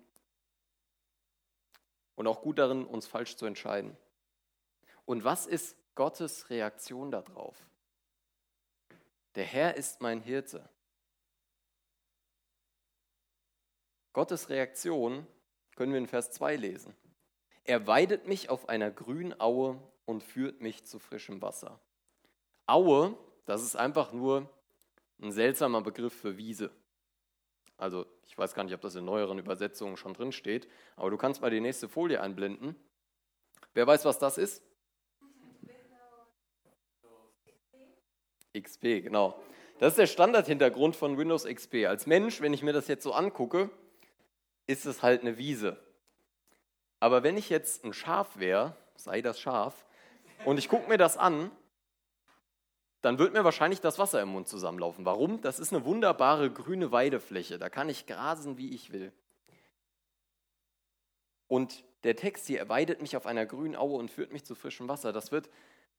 Und 2.17 2.27
auch 2.27 2.41
gut 2.41 2.59
darin, 2.59 2.87
uns 2.87 3.07
falsch 3.07 3.37
zu 3.37 3.45
entscheiden. 3.45 3.97
Und 5.05 5.25
was 5.25 5.47
ist 5.47 5.77
Gottes 5.95 6.49
Reaktion 6.49 7.11
darauf? 7.11 7.57
Der 9.35 9.45
Herr 9.45 9.77
ist 9.77 10.01
mein 10.01 10.21
Hirte. 10.21 10.69
Gottes 14.13 14.49
Reaktion 14.49 15.27
können 15.77 15.93
wir 15.93 15.99
in 15.99 16.07
Vers 16.07 16.31
2 16.33 16.57
lesen. 16.57 16.95
Er 17.65 17.87
weidet 17.87 18.27
mich 18.27 18.51
auf 18.51 18.69
einer 18.69 18.91
grünen 18.91 19.39
Aue 19.41 19.81
und 20.05 20.23
führt 20.23 20.61
mich 20.61 20.85
zu 20.85 20.99
frischem 20.99 21.41
Wasser. 21.41 21.81
Aue, 22.67 23.17
das 23.47 23.63
ist 23.63 23.77
einfach 23.77 24.13
nur 24.13 24.49
ein 25.21 25.33
seltsamer 25.33 25.81
Begriff 25.81 26.15
für 26.15 26.37
Wiese. 26.37 26.71
Also 27.77 28.07
ich 28.25 28.37
weiß 28.37 28.55
gar 28.55 28.65
nicht, 28.65 28.75
ob 28.75 28.81
das 28.81 28.95
in 28.95 29.05
neueren 29.05 29.39
Übersetzungen 29.39 29.97
schon 29.97 30.15
drin 30.15 30.33
steht, 30.33 30.69
aber 30.97 31.11
du 31.11 31.17
kannst 31.17 31.41
mal 31.41 31.51
die 31.51 31.61
nächste 31.61 31.89
Folie 31.89 32.21
einblenden. 32.21 32.77
Wer 33.73 33.87
weiß, 33.87 34.05
was 34.05 34.19
das 34.19 34.39
ist? 34.39 34.63
XP, 38.57 39.03
genau. 39.03 39.41
Das 39.79 39.95
ist 39.95 39.99
der 39.99 40.07
Standardhintergrund 40.07 40.95
von 40.95 41.19
Windows 41.19 41.45
XP. 41.45 41.87
Als 41.87 42.07
Mensch, 42.07 42.41
wenn 42.41 42.55
ich 42.55 42.63
mir 42.63 42.73
das 42.73 42.87
jetzt 42.87 43.03
so 43.03 43.13
angucke, 43.13 43.71
ist 44.67 44.87
es 44.87 45.03
halt 45.03 45.23
eine 45.23 45.39
Wiese. 45.39 45.77
Aber 47.01 47.23
wenn 47.23 47.37
ich 47.37 47.51
jetzt 47.51 47.85
ein 47.85 47.93
Schaf 47.93 48.39
wäre, 48.39 48.77
sei 48.97 49.21
das 49.21 49.39
Schaf, 49.39 49.85
und 50.45 50.59
ich 50.59 50.69
gucke 50.69 50.89
mir 50.89 50.99
das 50.99 51.17
an, 51.17 51.51
dann 53.03 53.19
wird 53.19 53.35
mir 53.35 53.45
wahrscheinlich 53.45 53.81
das 53.81 53.99
Wasser 53.99 54.23
im 54.23 54.31
Mund 54.31 54.49
zusammenlaufen. 54.49 55.05
Warum? 55.05 55.43
Das 55.43 55.59
ist 55.59 55.73
eine 55.75 55.85
wunderbare 55.85 56.51
grüne 56.51 56.91
Weidefläche. 56.91 57.59
Da 57.59 57.69
kann 57.69 57.91
ich 57.91 58.07
grasen, 58.07 58.57
wie 58.57 58.75
ich 58.75 58.93
will. 58.93 59.13
Und 61.47 61.85
der 62.05 62.17
Text 62.17 62.47
hier, 62.47 62.59
er 62.59 62.69
weidet 62.69 63.03
mich 63.03 63.17
auf 63.17 63.27
einer 63.27 63.45
grünen 63.45 63.77
Aue 63.77 63.99
und 63.99 64.11
führt 64.11 64.33
mich 64.33 64.45
zu 64.45 64.55
frischem 64.55 64.89
Wasser. 64.89 65.13
Das 65.13 65.33
wird 65.33 65.51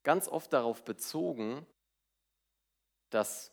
ganz 0.03 0.27
oft 0.27 0.51
darauf 0.53 0.83
bezogen, 0.83 1.65
dass 3.11 3.51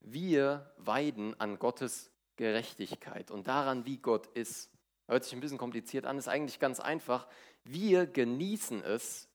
wir 0.00 0.72
weiden 0.78 1.38
an 1.38 1.58
Gottes 1.58 2.10
Gerechtigkeit 2.36 3.30
und 3.30 3.46
daran, 3.46 3.86
wie 3.86 3.98
Gott 3.98 4.26
ist. 4.28 4.70
Hört 5.06 5.24
sich 5.24 5.34
ein 5.34 5.40
bisschen 5.40 5.58
kompliziert 5.58 6.06
an, 6.06 6.18
ist 6.18 6.28
eigentlich 6.28 6.58
ganz 6.58 6.80
einfach. 6.80 7.28
Wir 7.64 8.06
genießen 8.06 8.82
es, 8.82 9.28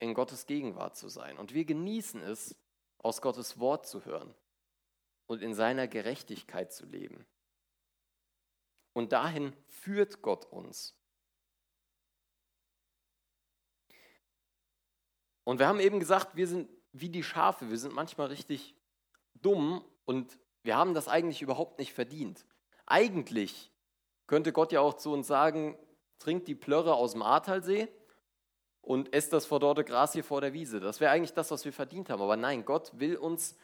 in 0.00 0.14
Gottes 0.14 0.46
Gegenwart 0.46 0.96
zu 0.96 1.08
sein. 1.08 1.38
Und 1.38 1.54
wir 1.54 1.64
genießen 1.64 2.22
es, 2.22 2.56
aus 2.98 3.22
Gottes 3.22 3.58
Wort 3.58 3.86
zu 3.86 4.04
hören 4.04 4.34
und 5.26 5.42
in 5.42 5.54
seiner 5.54 5.88
Gerechtigkeit 5.88 6.72
zu 6.72 6.86
leben. 6.86 7.24
Und 8.92 9.12
dahin 9.12 9.54
führt 9.68 10.20
Gott 10.22 10.44
uns. 10.46 10.94
Und 15.44 15.58
wir 15.58 15.66
haben 15.66 15.80
eben 15.80 15.98
gesagt, 15.98 16.36
wir 16.36 16.46
sind 16.46 16.68
wie 16.92 17.08
die 17.08 17.22
Schafe, 17.22 17.70
wir 17.70 17.78
sind 17.78 17.94
manchmal 17.94 18.26
richtig 18.28 18.74
dumm 19.34 19.84
und 20.04 20.38
wir 20.62 20.76
haben 20.76 20.94
das 20.94 21.08
eigentlich 21.08 21.42
überhaupt 21.42 21.78
nicht 21.78 21.92
verdient. 21.92 22.44
Eigentlich 22.86 23.70
könnte 24.26 24.52
Gott 24.52 24.72
ja 24.72 24.80
auch 24.80 24.94
zu 24.94 25.12
uns 25.12 25.26
sagen, 25.26 25.78
trinkt 26.18 26.48
die 26.48 26.54
Plörre 26.54 26.94
aus 26.94 27.12
dem 27.12 27.22
Ahrtalsee 27.22 27.88
und 28.82 29.12
esst 29.14 29.32
das 29.32 29.46
verdorrte 29.46 29.84
Gras 29.84 30.12
hier 30.12 30.24
vor 30.24 30.40
der 30.40 30.52
Wiese. 30.52 30.80
Das 30.80 31.00
wäre 31.00 31.10
eigentlich 31.10 31.34
das, 31.34 31.50
was 31.50 31.64
wir 31.64 31.72
verdient 31.72 32.10
haben. 32.10 32.22
Aber 32.22 32.36
nein, 32.36 32.64
Gott 32.64 32.92
will 32.98 33.16
uns 33.16 33.56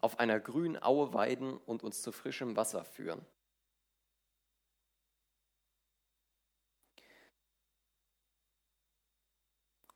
auf 0.00 0.18
einer 0.18 0.40
grünen 0.40 0.82
Aue 0.82 1.14
weiden 1.14 1.56
und 1.56 1.82
uns 1.82 2.02
zu 2.02 2.12
frischem 2.12 2.56
Wasser 2.56 2.84
führen. 2.84 3.24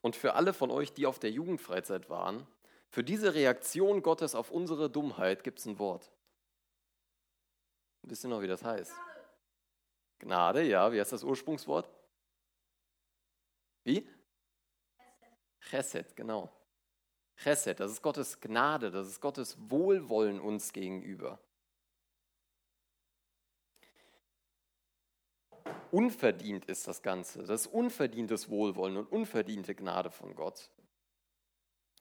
Und 0.00 0.14
für 0.14 0.34
alle 0.34 0.52
von 0.52 0.70
euch, 0.70 0.92
die 0.92 1.06
auf 1.06 1.18
der 1.18 1.32
Jugendfreizeit 1.32 2.08
waren, 2.08 2.46
für 2.90 3.02
diese 3.02 3.34
Reaktion 3.34 4.02
Gottes 4.02 4.36
auf 4.36 4.52
unsere 4.52 4.88
Dummheit 4.88 5.42
gibt 5.42 5.58
es 5.58 5.66
ein 5.66 5.80
Wort. 5.80 6.12
Wisst 8.06 8.25
ihr 8.25 8.28
noch, 8.28 8.40
wie 8.40 8.46
das 8.46 8.62
heißt? 8.62 8.92
Gnade, 10.20 10.62
ja. 10.62 10.92
Wie 10.92 11.00
heißt 11.00 11.12
das 11.12 11.25
Ursprungswort? 11.25 11.88
Wie? 13.82 14.08
Chesed, 15.60 16.14
genau. 16.14 16.50
Chesed, 17.36 17.80
das 17.80 17.90
ist 17.90 18.02
Gottes 18.02 18.40
Gnade, 18.40 18.90
das 18.92 19.08
ist 19.08 19.20
Gottes 19.20 19.56
Wohlwollen 19.68 20.40
uns 20.40 20.72
gegenüber. 20.72 21.40
Unverdient 25.90 26.64
ist 26.66 26.86
das 26.86 27.02
Ganze. 27.02 27.44
Das 27.44 27.62
ist 27.62 27.66
unverdientes 27.66 28.48
Wohlwollen 28.48 28.96
und 28.98 29.10
unverdiente 29.10 29.75
Gnade 29.75 30.10
von 30.10 30.34
Gott. 30.36 30.70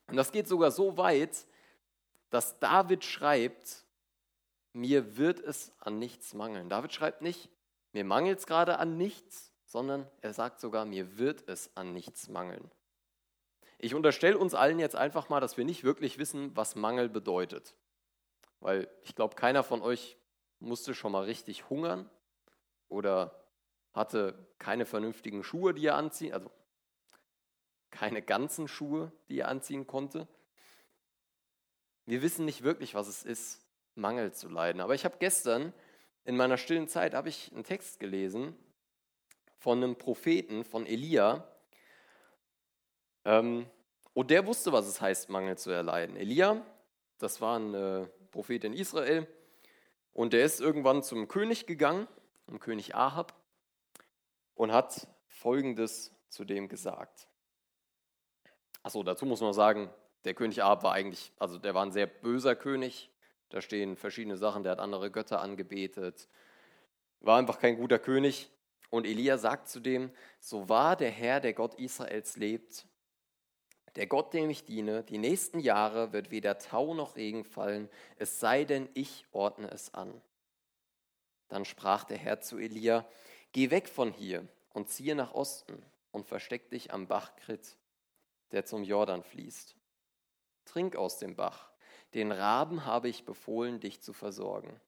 Und 0.07 0.17
das 0.17 0.31
geht 0.31 0.47
sogar 0.47 0.69
so 0.69 0.97
weit, 0.97 1.47
dass 2.29 2.59
David 2.59 3.03
schreibt, 3.03 3.84
mir 4.75 5.17
wird 5.17 5.39
es 5.39 5.71
an 5.79 5.99
nichts 5.99 6.33
mangeln. 6.33 6.69
David 6.69 6.93
schreibt 6.93 7.21
nicht, 7.21 7.49
mir 7.93 8.03
mangelt 8.03 8.39
es 8.39 8.45
gerade 8.45 8.77
an 8.77 8.97
nichts, 8.97 9.53
sondern 9.65 10.05
er 10.21 10.33
sagt 10.33 10.59
sogar, 10.59 10.85
mir 10.85 11.17
wird 11.17 11.47
es 11.47 11.75
an 11.75 11.93
nichts 11.93 12.27
mangeln. 12.27 12.69
Ich 13.77 13.95
unterstelle 13.95 14.37
uns 14.37 14.53
allen 14.53 14.79
jetzt 14.79 14.95
einfach 14.95 15.29
mal, 15.29 15.39
dass 15.39 15.57
wir 15.57 15.65
nicht 15.65 15.83
wirklich 15.83 16.17
wissen, 16.17 16.55
was 16.55 16.75
Mangel 16.75 17.09
bedeutet. 17.09 17.75
Weil 18.59 18.89
ich 19.03 19.15
glaube, 19.15 19.35
keiner 19.35 19.63
von 19.63 19.81
euch 19.81 20.17
musste 20.59 20.93
schon 20.93 21.11
mal 21.11 21.23
richtig 21.23 21.69
hungern 21.69 22.09
oder 22.89 23.45
hatte 23.93 24.47
keine 24.59 24.85
vernünftigen 24.85 25.43
Schuhe, 25.43 25.73
die 25.73 25.85
er 25.85 25.95
anziehen, 25.95 26.33
also 26.33 26.51
keine 27.91 28.21
ganzen 28.21 28.67
Schuhe, 28.67 29.11
die 29.29 29.39
er 29.39 29.47
anziehen 29.47 29.87
konnte. 29.87 30.27
Wir 32.05 32.21
wissen 32.21 32.45
nicht 32.45 32.63
wirklich, 32.63 32.93
was 32.93 33.07
es 33.07 33.23
ist, 33.23 33.64
Mangel 33.95 34.33
zu 34.33 34.49
leiden. 34.49 34.81
Aber 34.81 34.93
ich 34.93 35.05
habe 35.05 35.15
gestern 35.19 35.73
in 36.25 36.37
meiner 36.37 36.57
stillen 36.57 36.87
Zeit 36.87 37.13
habe 37.13 37.29
ich 37.29 37.51
einen 37.53 37.63
Text 37.63 37.99
gelesen 37.99 38.55
von 39.57 39.83
einem 39.83 39.95
Propheten, 39.95 40.63
von 40.63 40.85
Elia. 40.85 41.47
Ähm, 43.25 43.67
und 44.13 44.31
der 44.31 44.47
wusste, 44.47 44.71
was 44.71 44.87
es 44.87 45.01
heißt, 45.01 45.29
Mangel 45.29 45.57
zu 45.57 45.69
erleiden. 45.69 46.15
Elia, 46.15 46.65
das 47.19 47.41
war 47.41 47.59
ein 47.59 47.73
äh, 47.73 48.07
Prophet 48.31 48.63
in 48.63 48.73
Israel. 48.73 49.27
Und 50.13 50.33
der 50.33 50.45
ist 50.45 50.61
irgendwann 50.61 51.03
zum 51.03 51.27
König 51.27 51.67
gegangen, 51.67 52.07
zum 52.45 52.59
König 52.59 52.95
Ahab, 52.95 53.33
und 54.55 54.71
hat 54.71 55.07
Folgendes 55.27 56.11
zu 56.29 56.43
dem 56.43 56.69
gesagt. 56.69 57.27
Achso, 58.81 59.03
dazu 59.03 59.25
muss 59.25 59.41
man 59.41 59.53
sagen, 59.53 59.89
der 60.23 60.33
König 60.33 60.63
Ahab 60.63 60.83
war 60.83 60.93
eigentlich, 60.93 61.33
also 61.37 61.57
der 61.59 61.73
war 61.73 61.85
ein 61.85 61.91
sehr 61.91 62.07
böser 62.07 62.55
König. 62.55 63.11
Da 63.49 63.61
stehen 63.61 63.95
verschiedene 63.95 64.37
Sachen, 64.37 64.63
der 64.63 64.73
hat 64.73 64.79
andere 64.79 65.11
Götter 65.11 65.41
angebetet. 65.41 66.27
War 67.19 67.37
einfach 67.37 67.59
kein 67.59 67.77
guter 67.77 67.99
König. 67.99 68.49
Und 68.89 69.05
Elia 69.05 69.37
sagt 69.37 69.67
zu 69.67 69.79
dem, 69.79 70.11
so 70.39 70.69
wahr 70.69 70.95
der 70.95 71.11
Herr, 71.11 71.39
der 71.39 71.53
Gott 71.53 71.75
Israels 71.75 72.37
lebt, 72.37 72.85
der 73.95 74.07
Gott, 74.07 74.33
dem 74.33 74.49
ich 74.49 74.65
diene, 74.65 75.03
die 75.03 75.17
nächsten 75.17 75.59
Jahre 75.59 76.11
wird 76.11 76.29
weder 76.29 76.57
Tau 76.57 76.93
noch 76.93 77.15
Regen 77.15 77.45
fallen, 77.45 77.89
es 78.17 78.39
sei 78.39 78.65
denn, 78.65 78.89
ich 78.93 79.25
ordne 79.31 79.71
es 79.71 79.93
an. 79.93 80.21
Dann 81.47 81.65
sprach 81.65 82.03
der 82.03 82.17
Herr 82.17 82.41
zu 82.41 82.57
Elia, 82.57 83.05
geh 83.53 83.71
weg 83.71 83.87
von 83.87 84.11
hier 84.11 84.47
und 84.73 84.89
ziehe 84.89 85.15
nach 85.15 85.33
Osten 85.33 85.81
und 86.11 86.25
versteck 86.25 86.69
dich 86.69 86.91
am 86.93 87.07
Bach 87.07 87.35
Krit, 87.37 87.77
der 88.51 88.65
zum 88.65 88.83
Jordan 88.83 89.23
fließt. 89.23 89.75
Trink 90.65 90.95
aus 90.95 91.19
dem 91.19 91.35
Bach, 91.35 91.71
den 92.15 92.31
Raben 92.31 92.85
habe 92.85 93.09
ich 93.09 93.25
befohlen, 93.25 93.81
dich 93.81 94.01
zu 94.01 94.13
versorgen. 94.13 94.79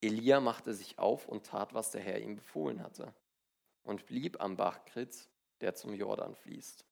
Elia 0.00 0.38
machte 0.38 0.74
sich 0.74 0.96
auf 0.96 1.26
und 1.26 1.44
tat, 1.44 1.74
was 1.74 1.90
der 1.90 2.00
Herr 2.00 2.20
ihm 2.20 2.36
befohlen 2.36 2.84
hatte, 2.84 3.12
und 3.82 4.06
blieb 4.06 4.40
am 4.40 4.56
Bach 4.56 4.84
Krit, 4.84 5.28
der 5.60 5.74
zum 5.74 5.92
Jordan 5.92 6.36
fließt. 6.36 6.84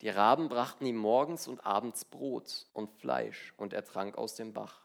Die 0.00 0.08
Raben 0.08 0.48
brachten 0.48 0.84
ihm 0.84 0.96
morgens 0.96 1.46
und 1.46 1.64
abends 1.64 2.04
Brot 2.04 2.66
und 2.72 2.90
Fleisch, 2.90 3.54
und 3.56 3.72
er 3.72 3.84
trank 3.84 4.18
aus 4.18 4.34
dem 4.34 4.52
Bach. 4.52 4.80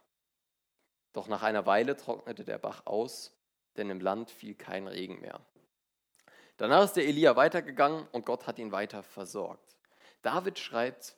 Doch 1.11 1.27
nach 1.27 1.41
einer 1.41 1.65
Weile 1.65 1.97
trocknete 1.97 2.43
der 2.43 2.59
Bach 2.59 2.85
aus, 2.85 3.35
denn 3.77 3.89
im 3.89 3.99
Land 3.99 4.29
fiel 4.29 4.53
kein 4.53 4.87
Regen 4.87 5.21
mehr. 5.21 5.41
Danach 6.57 6.83
ist 6.83 6.97
der 6.97 7.07
Elia 7.07 7.35
weitergegangen 7.35 8.05
und 8.11 8.27
Gott 8.27 8.45
hat 8.45 8.59
ihn 8.59 8.71
weiter 8.71 9.01
versorgt. 9.01 9.75
David 10.21 10.59
schreibt, 10.59 11.15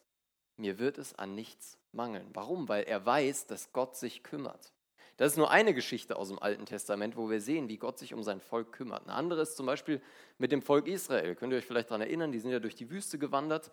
mir 0.55 0.79
wird 0.79 0.97
es 0.97 1.13
an 1.15 1.35
nichts 1.35 1.80
mangeln. 1.93 2.27
Warum? 2.33 2.67
Weil 2.69 2.83
er 2.83 3.05
weiß, 3.05 3.48
dass 3.48 3.71
Gott 3.74 3.95
sich 3.95 4.24
kümmert. 4.24 4.71
Das 5.17 5.33
ist 5.33 5.38
nur 5.38 5.51
eine 5.51 5.74
Geschichte 5.74 6.15
aus 6.15 6.29
dem 6.29 6.39
Alten 6.39 6.65
Testament, 6.65 7.15
wo 7.15 7.29
wir 7.29 7.41
sehen, 7.41 7.69
wie 7.69 7.77
Gott 7.77 8.00
sich 8.00 8.13
um 8.13 8.24
sein 8.24 8.39
Volk 8.39 8.71
kümmert. 8.71 9.03
Eine 9.03 9.13
andere 9.13 9.41
ist 9.41 9.55
zum 9.55 9.65
Beispiel 9.65 10.01
mit 10.38 10.51
dem 10.51 10.62
Volk 10.62 10.88
Israel. 10.88 11.36
Könnt 11.36 11.53
ihr 11.53 11.60
euch 11.60 11.65
vielleicht 11.65 11.91
daran 11.91 12.01
erinnern, 12.01 12.31
die 12.31 12.39
sind 12.39 12.51
ja 12.51 12.60
durch 12.60 12.75
die 12.75 12.89
Wüste 12.89 13.19
gewandert. 13.19 13.71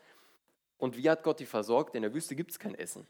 Und 0.77 0.97
wie 0.97 1.09
hat 1.09 1.23
Gott 1.23 1.41
die 1.41 1.47
versorgt? 1.47 1.95
In 1.95 2.03
der 2.03 2.13
Wüste 2.13 2.37
gibt 2.37 2.51
es 2.51 2.59
kein 2.59 2.75
Essen. 2.75 3.07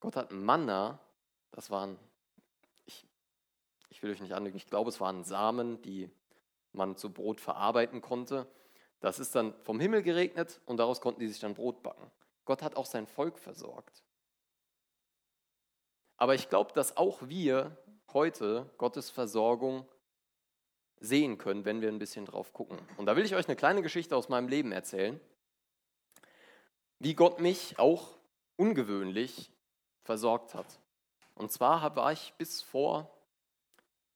Gott 0.00 0.16
hat 0.16 0.32
Manna, 0.32 0.98
das 1.52 1.70
waren, 1.70 1.96
ich, 2.84 3.06
ich 3.90 4.02
will 4.02 4.10
euch 4.10 4.20
nicht 4.20 4.34
anlegen, 4.34 4.56
ich 4.56 4.66
glaube, 4.66 4.90
es 4.90 5.00
waren 5.00 5.24
Samen, 5.24 5.80
die 5.82 6.10
man 6.72 6.96
zu 6.96 7.10
Brot 7.10 7.40
verarbeiten 7.40 8.02
konnte. 8.02 8.46
Das 9.00 9.18
ist 9.18 9.34
dann 9.34 9.54
vom 9.62 9.78
Himmel 9.78 10.02
geregnet 10.02 10.60
und 10.66 10.78
daraus 10.78 11.00
konnten 11.00 11.20
die 11.20 11.28
sich 11.28 11.40
dann 11.40 11.54
Brot 11.54 11.82
backen. 11.82 12.10
Gott 12.44 12.62
hat 12.62 12.76
auch 12.76 12.86
sein 12.86 13.06
Volk 13.06 13.38
versorgt. 13.38 14.04
Aber 16.16 16.34
ich 16.34 16.48
glaube, 16.48 16.72
dass 16.72 16.96
auch 16.96 17.28
wir 17.28 17.76
heute 18.12 18.70
Gottes 18.78 19.10
Versorgung 19.10 19.88
sehen 21.00 21.38
können, 21.38 21.64
wenn 21.64 21.80
wir 21.80 21.88
ein 21.88 21.98
bisschen 21.98 22.24
drauf 22.24 22.52
gucken. 22.52 22.78
Und 22.96 23.06
da 23.06 23.16
will 23.16 23.24
ich 23.24 23.34
euch 23.34 23.46
eine 23.46 23.56
kleine 23.56 23.82
Geschichte 23.82 24.16
aus 24.16 24.28
meinem 24.28 24.48
Leben 24.48 24.72
erzählen, 24.72 25.20
wie 26.98 27.14
Gott 27.14 27.40
mich 27.40 27.78
auch 27.78 28.16
ungewöhnlich 28.56 29.50
versorgt 30.02 30.54
hat. 30.54 30.78
Und 31.34 31.50
zwar 31.50 31.96
war 31.96 32.12
ich 32.12 32.32
bis 32.38 32.62
vor 32.62 33.10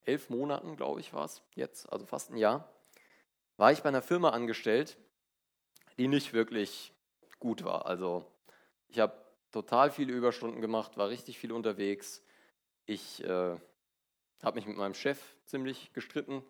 elf 0.03 0.31
Monaten, 0.31 0.77
glaube 0.77 1.01
ich, 1.01 1.13
war 1.13 1.25
es 1.25 1.43
jetzt, 1.55 1.93
also 1.93 2.07
fast 2.07 2.31
ein 2.31 2.37
Jahr, 2.37 2.73
war 3.57 3.73
ich 3.73 3.83
bei 3.83 3.89
einer 3.89 4.03
Firma 4.03 4.31
angestellt, 4.31 4.97
die 5.99 6.09
nicht 6.09 6.33
wirklich 6.33 6.95
gut 7.39 7.65
war. 7.65 7.87
Also 7.87 8.25
ich 8.89 8.99
habe 8.99 9.15
total 9.53 9.91
viele 9.91 10.13
Überstunden 10.13 10.61
gemacht, 10.61 10.97
war 10.97 11.09
richtig 11.09 11.39
viel 11.39 11.53
unterwegs. 11.53 12.23
Ich 12.87 13.23
äh, 13.25 13.57
habe 14.43 14.57
mich 14.57 14.67
mit 14.67 14.77
meinem 14.77 14.95
Chef 14.95 15.19
ziemlich 15.47 15.93
gestritten 15.93 16.43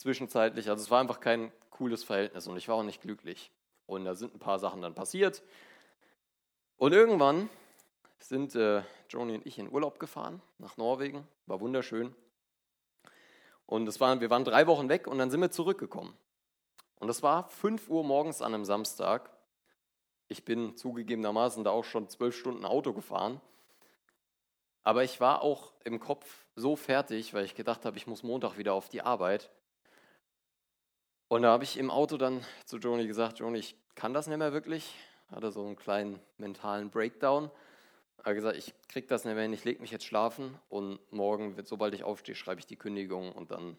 zwischenzeitlich. 0.00 0.68
Also 0.68 0.82
es 0.82 0.90
war 0.90 1.00
einfach 1.00 1.20
kein 1.20 1.52
cooles 1.68 2.04
Verhältnis 2.04 2.46
und 2.46 2.56
ich 2.56 2.68
war 2.68 2.76
auch 2.76 2.82
nicht 2.82 3.02
glücklich. 3.02 3.52
Und 3.86 4.04
da 4.04 4.14
sind 4.14 4.34
ein 4.34 4.38
paar 4.38 4.58
Sachen 4.58 4.82
dann 4.82 4.94
passiert. 4.94 5.42
Und 6.76 6.92
irgendwann 6.92 7.50
sind 8.18 8.54
äh, 8.54 8.82
Joni 9.08 9.34
und 9.34 9.46
ich 9.46 9.58
in 9.58 9.70
Urlaub 9.70 9.98
gefahren 9.98 10.40
nach 10.58 10.76
Norwegen. 10.76 11.26
War 11.46 11.60
wunderschön. 11.60 12.14
Und 13.66 13.86
das 13.86 14.00
waren, 14.00 14.20
wir 14.20 14.30
waren 14.30 14.44
drei 14.44 14.66
Wochen 14.66 14.88
weg 14.88 15.06
und 15.06 15.18
dann 15.18 15.30
sind 15.30 15.40
wir 15.40 15.50
zurückgekommen. 15.50 16.16
Und 16.98 17.08
das 17.08 17.22
war 17.22 17.48
5 17.48 17.88
Uhr 17.88 18.04
morgens 18.04 18.42
an 18.42 18.54
einem 18.54 18.64
Samstag. 18.64 19.30
Ich 20.30 20.44
bin 20.44 20.76
zugegebenermaßen 20.76 21.64
da 21.64 21.70
auch 21.70 21.84
schon 21.84 22.08
zwölf 22.08 22.36
Stunden 22.38 22.64
Auto 22.64 22.92
gefahren. 22.92 23.40
Aber 24.84 25.02
ich 25.02 25.20
war 25.20 25.42
auch 25.42 25.72
im 25.82 25.98
Kopf 25.98 26.46
so 26.54 26.76
fertig, 26.76 27.34
weil 27.34 27.44
ich 27.44 27.56
gedacht 27.56 27.84
habe, 27.84 27.96
ich 27.96 28.06
muss 28.06 28.22
Montag 28.22 28.56
wieder 28.56 28.72
auf 28.72 28.88
die 28.88 29.02
Arbeit. 29.02 29.50
Und 31.26 31.42
da 31.42 31.50
habe 31.50 31.64
ich 31.64 31.76
im 31.76 31.90
Auto 31.90 32.16
dann 32.16 32.46
zu 32.64 32.78
Joni 32.78 33.08
gesagt, 33.08 33.40
Joni, 33.40 33.58
ich 33.58 33.74
kann 33.96 34.14
das 34.14 34.28
nicht 34.28 34.38
mehr 34.38 34.52
wirklich. 34.52 34.94
Hatte 35.32 35.50
so 35.50 35.66
einen 35.66 35.74
kleinen 35.74 36.20
mentalen 36.38 36.90
Breakdown. 36.90 37.50
Er 38.22 38.34
gesagt, 38.34 38.56
ich 38.56 38.72
kriege 38.86 39.08
das 39.08 39.24
nicht 39.24 39.34
mehr 39.34 39.42
hin, 39.42 39.52
ich 39.52 39.64
lege 39.64 39.80
mich 39.80 39.90
jetzt 39.90 40.04
schlafen 40.04 40.56
und 40.68 41.00
morgen, 41.10 41.56
sobald 41.64 41.92
ich 41.94 42.04
aufstehe, 42.04 42.36
schreibe 42.36 42.60
ich 42.60 42.66
die 42.66 42.76
Kündigung 42.76 43.32
und 43.32 43.50
dann, 43.50 43.76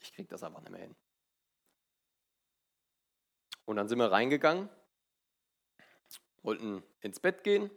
ich 0.00 0.14
kriege 0.14 0.28
das 0.28 0.42
einfach 0.42 0.60
nicht 0.60 0.70
mehr 0.70 0.80
hin. 0.80 0.94
Und 3.66 3.76
dann 3.76 3.88
sind 3.88 3.98
wir 3.98 4.10
reingegangen 4.10 4.70
wollten 6.42 6.82
ins 7.00 7.20
Bett 7.20 7.44
gehen 7.44 7.70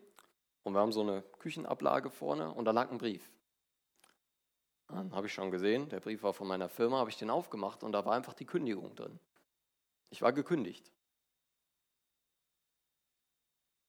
und 0.64 0.74
wir 0.74 0.80
haben 0.80 0.92
so 0.92 1.02
eine 1.02 1.22
Küchenablage 1.40 2.10
vorne 2.10 2.52
und 2.52 2.66
da 2.66 2.72
lag 2.72 2.92
ein 2.92 2.98
Brief. 2.98 3.30
Dann 4.88 5.16
habe 5.16 5.28
ich 5.28 5.34
schon 5.34 5.52
gesehen, 5.52 5.90
der 5.90 6.00
Brief 6.00 6.24
war 6.24 6.34
von 6.34 6.48
meiner 6.48 6.70
Firma, 6.70 7.00
habe 7.00 7.10
ich 7.10 7.18
den 7.18 7.30
aufgemacht 7.30 7.84
und 7.84 7.92
da 7.92 8.06
war 8.06 8.14
einfach 8.14 8.34
die 8.34 8.46
Kündigung 8.46 8.96
drin. 8.96 9.20
Ich 10.10 10.22
war 10.22 10.32
gekündigt. 10.32 10.92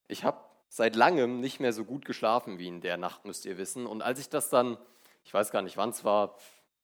Ich 0.08 0.24
habe 0.24 0.40
seit 0.68 0.96
langem 0.96 1.40
nicht 1.40 1.60
mehr 1.60 1.72
so 1.72 1.84
gut 1.84 2.04
geschlafen 2.04 2.58
wie 2.58 2.68
in 2.68 2.80
der 2.80 2.96
Nacht, 2.96 3.24
müsst 3.24 3.44
ihr 3.44 3.58
wissen. 3.58 3.86
Und 3.86 4.02
als 4.02 4.18
ich 4.18 4.28
das 4.28 4.50
dann, 4.50 4.78
ich 5.24 5.32
weiß 5.32 5.50
gar 5.50 5.62
nicht 5.62 5.76
wann 5.76 5.90
es 5.90 6.04
war, 6.04 6.36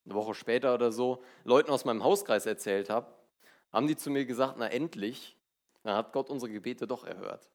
eine 0.05 0.15
Woche 0.15 0.35
später 0.35 0.75
oder 0.75 0.91
so, 0.91 1.23
Leuten 1.45 1.71
aus 1.71 1.85
meinem 1.85 2.03
Hauskreis 2.03 2.47
erzählt 2.47 2.91
habe, 2.91 3.13
haben 3.73 3.87
die 3.87 3.97
zu 3.97 4.11
mir 4.11 4.25
gesagt, 4.25 4.57
na 4.59 4.67
endlich, 4.67 5.37
dann 5.85 5.97
hat 5.97 6.13
Gott 6.13 6.29
unsere 6.29 6.51
Gebete 6.51 6.87
doch 6.87 7.05
erhört. 7.05 7.52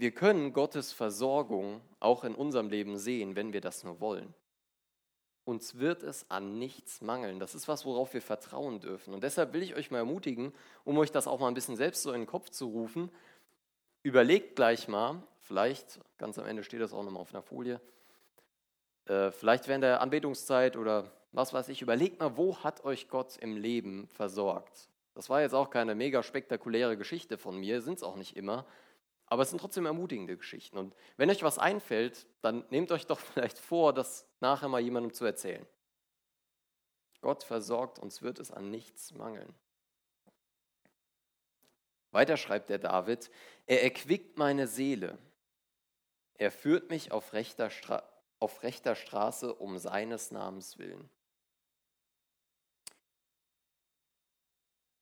Wir 0.00 0.12
können 0.12 0.54
Gottes 0.54 0.92
Versorgung 0.92 1.82
auch 1.98 2.24
in 2.24 2.34
unserem 2.34 2.70
Leben 2.70 2.96
sehen, 2.96 3.36
wenn 3.36 3.52
wir 3.52 3.60
das 3.60 3.84
nur 3.84 4.00
wollen. 4.00 4.32
Uns 5.44 5.78
wird 5.78 6.02
es 6.02 6.24
an 6.30 6.58
nichts 6.58 7.02
mangeln. 7.02 7.38
Das 7.38 7.54
ist 7.54 7.68
was, 7.68 7.84
worauf 7.84 8.14
wir 8.14 8.22
vertrauen 8.22 8.80
dürfen. 8.80 9.12
Und 9.12 9.22
deshalb 9.22 9.52
will 9.52 9.62
ich 9.62 9.74
euch 9.74 9.90
mal 9.90 9.98
ermutigen, 9.98 10.54
um 10.84 10.96
euch 10.96 11.12
das 11.12 11.26
auch 11.26 11.38
mal 11.38 11.48
ein 11.48 11.54
bisschen 11.54 11.76
selbst 11.76 12.02
so 12.02 12.12
in 12.12 12.22
den 12.22 12.26
Kopf 12.26 12.48
zu 12.48 12.68
rufen, 12.68 13.10
überlegt 14.02 14.56
gleich 14.56 14.88
mal, 14.88 15.22
vielleicht, 15.40 16.00
ganz 16.16 16.38
am 16.38 16.46
Ende 16.46 16.64
steht 16.64 16.80
das 16.80 16.94
auch 16.94 17.02
nochmal 17.02 17.20
auf 17.20 17.34
einer 17.34 17.42
Folie, 17.42 17.78
äh, 19.04 19.30
vielleicht 19.30 19.68
während 19.68 19.84
der 19.84 20.00
Anbetungszeit 20.00 20.78
oder 20.78 21.12
was 21.32 21.52
weiß 21.52 21.68
ich, 21.68 21.82
überlegt 21.82 22.20
mal, 22.20 22.38
wo 22.38 22.56
hat 22.56 22.86
euch 22.86 23.10
Gott 23.10 23.36
im 23.36 23.58
Leben 23.58 24.08
versorgt? 24.08 24.88
Das 25.12 25.28
war 25.28 25.42
jetzt 25.42 25.52
auch 25.52 25.68
keine 25.68 25.94
mega 25.94 26.22
spektakuläre 26.22 26.96
Geschichte 26.96 27.36
von 27.36 27.58
mir, 27.60 27.82
sind 27.82 27.98
es 27.98 28.02
auch 28.02 28.16
nicht 28.16 28.34
immer, 28.34 28.64
aber 29.30 29.44
es 29.44 29.50
sind 29.50 29.60
trotzdem 29.60 29.86
ermutigende 29.86 30.36
Geschichten. 30.36 30.76
Und 30.76 30.94
wenn 31.16 31.30
euch 31.30 31.44
was 31.44 31.58
einfällt, 31.58 32.26
dann 32.42 32.64
nehmt 32.68 32.90
euch 32.92 33.06
doch 33.06 33.20
vielleicht 33.34 33.58
vor, 33.58 33.94
das 33.94 34.28
nachher 34.40 34.68
mal 34.68 34.80
jemandem 34.80 35.14
zu 35.14 35.24
erzählen. 35.24 35.64
Gott 37.22 37.44
versorgt, 37.44 37.98
uns 37.98 38.22
wird 38.22 38.40
es 38.40 38.50
an 38.50 38.70
nichts 38.70 39.14
mangeln. 39.14 39.54
Weiter 42.10 42.36
schreibt 42.36 42.70
der 42.70 42.78
David, 42.78 43.30
er 43.66 43.84
erquickt 43.84 44.36
meine 44.36 44.66
Seele. 44.66 45.16
Er 46.34 46.50
führt 46.50 46.90
mich 46.90 47.12
auf 47.12 47.32
rechter, 47.32 47.70
Stra 47.70 48.02
auf 48.40 48.62
rechter 48.62 48.96
Straße 48.96 49.54
um 49.54 49.78
seines 49.78 50.32
Namens 50.32 50.78
willen. 50.78 51.08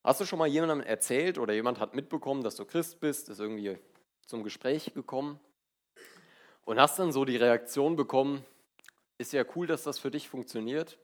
Hast 0.05 0.21
du 0.21 0.27
schon 0.27 0.41
mal 0.41 0.49
jemandem 0.49 0.81
erzählt 0.81 1.39
oder 1.39 1.55
jemand 1.55 1.79
hat 1.81 1.95
mitbekommen, 1.95 2.43
dass 2.43 2.57
du 2.57 2.65
Christ 2.65 3.01
bist, 3.01 3.29
ist 3.29 3.39
irgendwie 3.39 3.79
zum 4.29 4.45
Gespräch 4.45 4.93
gekommen 4.93 5.41
und 6.67 6.79
hast 6.79 6.99
dann 6.99 7.13
so 7.13 7.25
die 7.25 7.39
Reaktion 7.39 7.97
bekommen, 7.97 8.45
ist 9.17 9.33
ja 9.33 9.43
cool, 9.57 9.67
dass 9.67 9.85
das 9.85 9.99
für 9.99 10.11
dich 10.11 10.29
funktioniert 10.29 10.99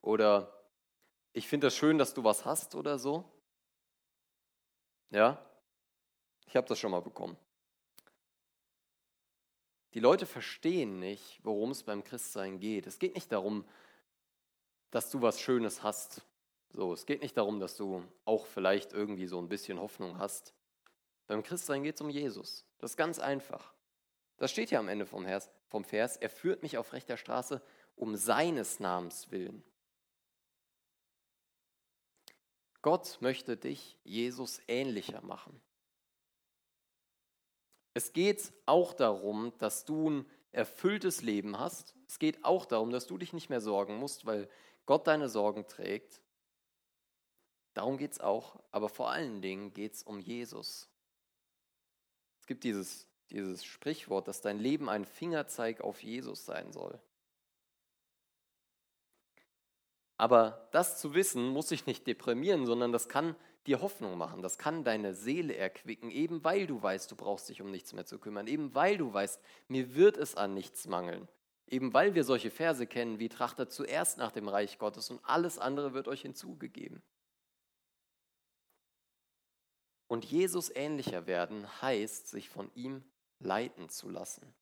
oder 0.00 0.64
ich 1.32 1.48
finde 1.48 1.66
das 1.66 1.74
schön, 1.74 1.98
dass 1.98 2.14
du 2.14 2.22
was 2.22 2.44
hast 2.44 2.76
oder 2.76 2.96
so. 2.96 3.24
Ja, 5.10 5.44
ich 6.46 6.54
habe 6.54 6.68
das 6.68 6.78
schon 6.78 6.92
mal 6.92 7.02
bekommen. 7.02 7.36
Die 9.94 10.00
Leute 10.00 10.24
verstehen 10.24 11.00
nicht, 11.00 11.40
worum 11.42 11.72
es 11.72 11.82
beim 11.82 12.04
Christsein 12.04 12.60
geht. 12.60 12.86
Es 12.86 13.00
geht 13.00 13.16
nicht 13.16 13.32
darum, 13.32 13.64
dass 14.92 15.10
du 15.10 15.22
was 15.22 15.40
Schönes 15.40 15.82
hast. 15.82 16.22
So, 16.70 16.92
es 16.92 17.04
geht 17.04 17.20
nicht 17.20 17.36
darum, 17.36 17.58
dass 17.58 17.76
du 17.76 18.04
auch 18.24 18.46
vielleicht 18.46 18.92
irgendwie 18.92 19.26
so 19.26 19.40
ein 19.40 19.48
bisschen 19.48 19.80
Hoffnung 19.80 20.18
hast. 20.18 20.54
Beim 21.26 21.42
Christsein 21.42 21.82
geht 21.82 21.96
es 21.96 22.00
um 22.00 22.10
Jesus. 22.10 22.64
Das 22.78 22.92
ist 22.92 22.96
ganz 22.96 23.18
einfach. 23.18 23.72
Das 24.36 24.50
steht 24.50 24.70
ja 24.70 24.78
am 24.78 24.88
Ende 24.88 25.06
vom 25.06 25.24
Vers, 25.24 25.50
vom 25.68 25.84
Vers. 25.84 26.16
Er 26.16 26.30
führt 26.30 26.62
mich 26.62 26.76
auf 26.76 26.92
rechter 26.92 27.16
Straße 27.16 27.62
um 27.96 28.16
seines 28.16 28.80
Namens 28.80 29.30
willen. 29.30 29.62
Gott 32.82 33.18
möchte 33.20 33.56
dich 33.56 33.96
Jesus 34.04 34.60
ähnlicher 34.68 35.22
machen. 35.22 35.58
Es 37.94 38.12
geht 38.12 38.52
auch 38.66 38.92
darum, 38.92 39.56
dass 39.58 39.84
du 39.84 40.10
ein 40.10 40.30
erfülltes 40.52 41.22
Leben 41.22 41.58
hast. 41.58 41.94
Es 42.08 42.18
geht 42.18 42.44
auch 42.44 42.66
darum, 42.66 42.90
dass 42.90 43.06
du 43.06 43.16
dich 43.16 43.32
nicht 43.32 43.48
mehr 43.48 43.60
sorgen 43.60 43.96
musst, 43.96 44.26
weil 44.26 44.48
Gott 44.84 45.06
deine 45.06 45.28
Sorgen 45.28 45.66
trägt. 45.66 46.20
Darum 47.72 47.96
geht 47.96 48.12
es 48.12 48.20
auch, 48.20 48.60
aber 48.70 48.88
vor 48.88 49.10
allen 49.10 49.40
Dingen 49.40 49.72
geht 49.72 49.94
es 49.94 50.02
um 50.02 50.20
Jesus. 50.20 50.90
Es 52.44 52.46
gibt 52.46 52.64
dieses, 52.64 53.06
dieses 53.30 53.64
Sprichwort, 53.64 54.28
dass 54.28 54.42
dein 54.42 54.58
Leben 54.58 54.90
ein 54.90 55.06
Fingerzeig 55.06 55.80
auf 55.80 56.02
Jesus 56.02 56.44
sein 56.44 56.72
soll. 56.72 57.00
Aber 60.18 60.68
das 60.70 61.00
zu 61.00 61.14
wissen, 61.14 61.48
muss 61.48 61.70
sich 61.70 61.86
nicht 61.86 62.06
deprimieren, 62.06 62.66
sondern 62.66 62.92
das 62.92 63.08
kann 63.08 63.34
dir 63.66 63.80
Hoffnung 63.80 64.18
machen, 64.18 64.42
das 64.42 64.58
kann 64.58 64.84
deine 64.84 65.14
Seele 65.14 65.56
erquicken, 65.56 66.10
eben 66.10 66.44
weil 66.44 66.66
du 66.66 66.82
weißt, 66.82 67.10
du 67.10 67.16
brauchst 67.16 67.48
dich 67.48 67.62
um 67.62 67.70
nichts 67.70 67.94
mehr 67.94 68.04
zu 68.04 68.18
kümmern, 68.18 68.46
eben 68.46 68.74
weil 68.74 68.98
du 68.98 69.10
weißt, 69.10 69.40
mir 69.68 69.94
wird 69.94 70.18
es 70.18 70.34
an 70.34 70.52
nichts 70.52 70.86
mangeln. 70.86 71.26
Eben 71.66 71.94
weil 71.94 72.14
wir 72.14 72.24
solche 72.24 72.50
Verse 72.50 72.86
kennen, 72.86 73.20
wie 73.20 73.30
trachtet 73.30 73.72
zuerst 73.72 74.18
nach 74.18 74.32
dem 74.32 74.48
Reich 74.48 74.76
Gottes 74.78 75.08
und 75.08 75.24
alles 75.24 75.58
andere 75.58 75.94
wird 75.94 76.08
euch 76.08 76.20
hinzugegeben. 76.20 77.02
Und 80.06 80.24
Jesus 80.24 80.70
ähnlicher 80.74 81.26
werden 81.26 81.66
heißt, 81.82 82.28
sich 82.28 82.48
von 82.48 82.70
ihm 82.74 83.04
leiten 83.38 83.88
zu 83.88 84.08
lassen. 84.08 84.54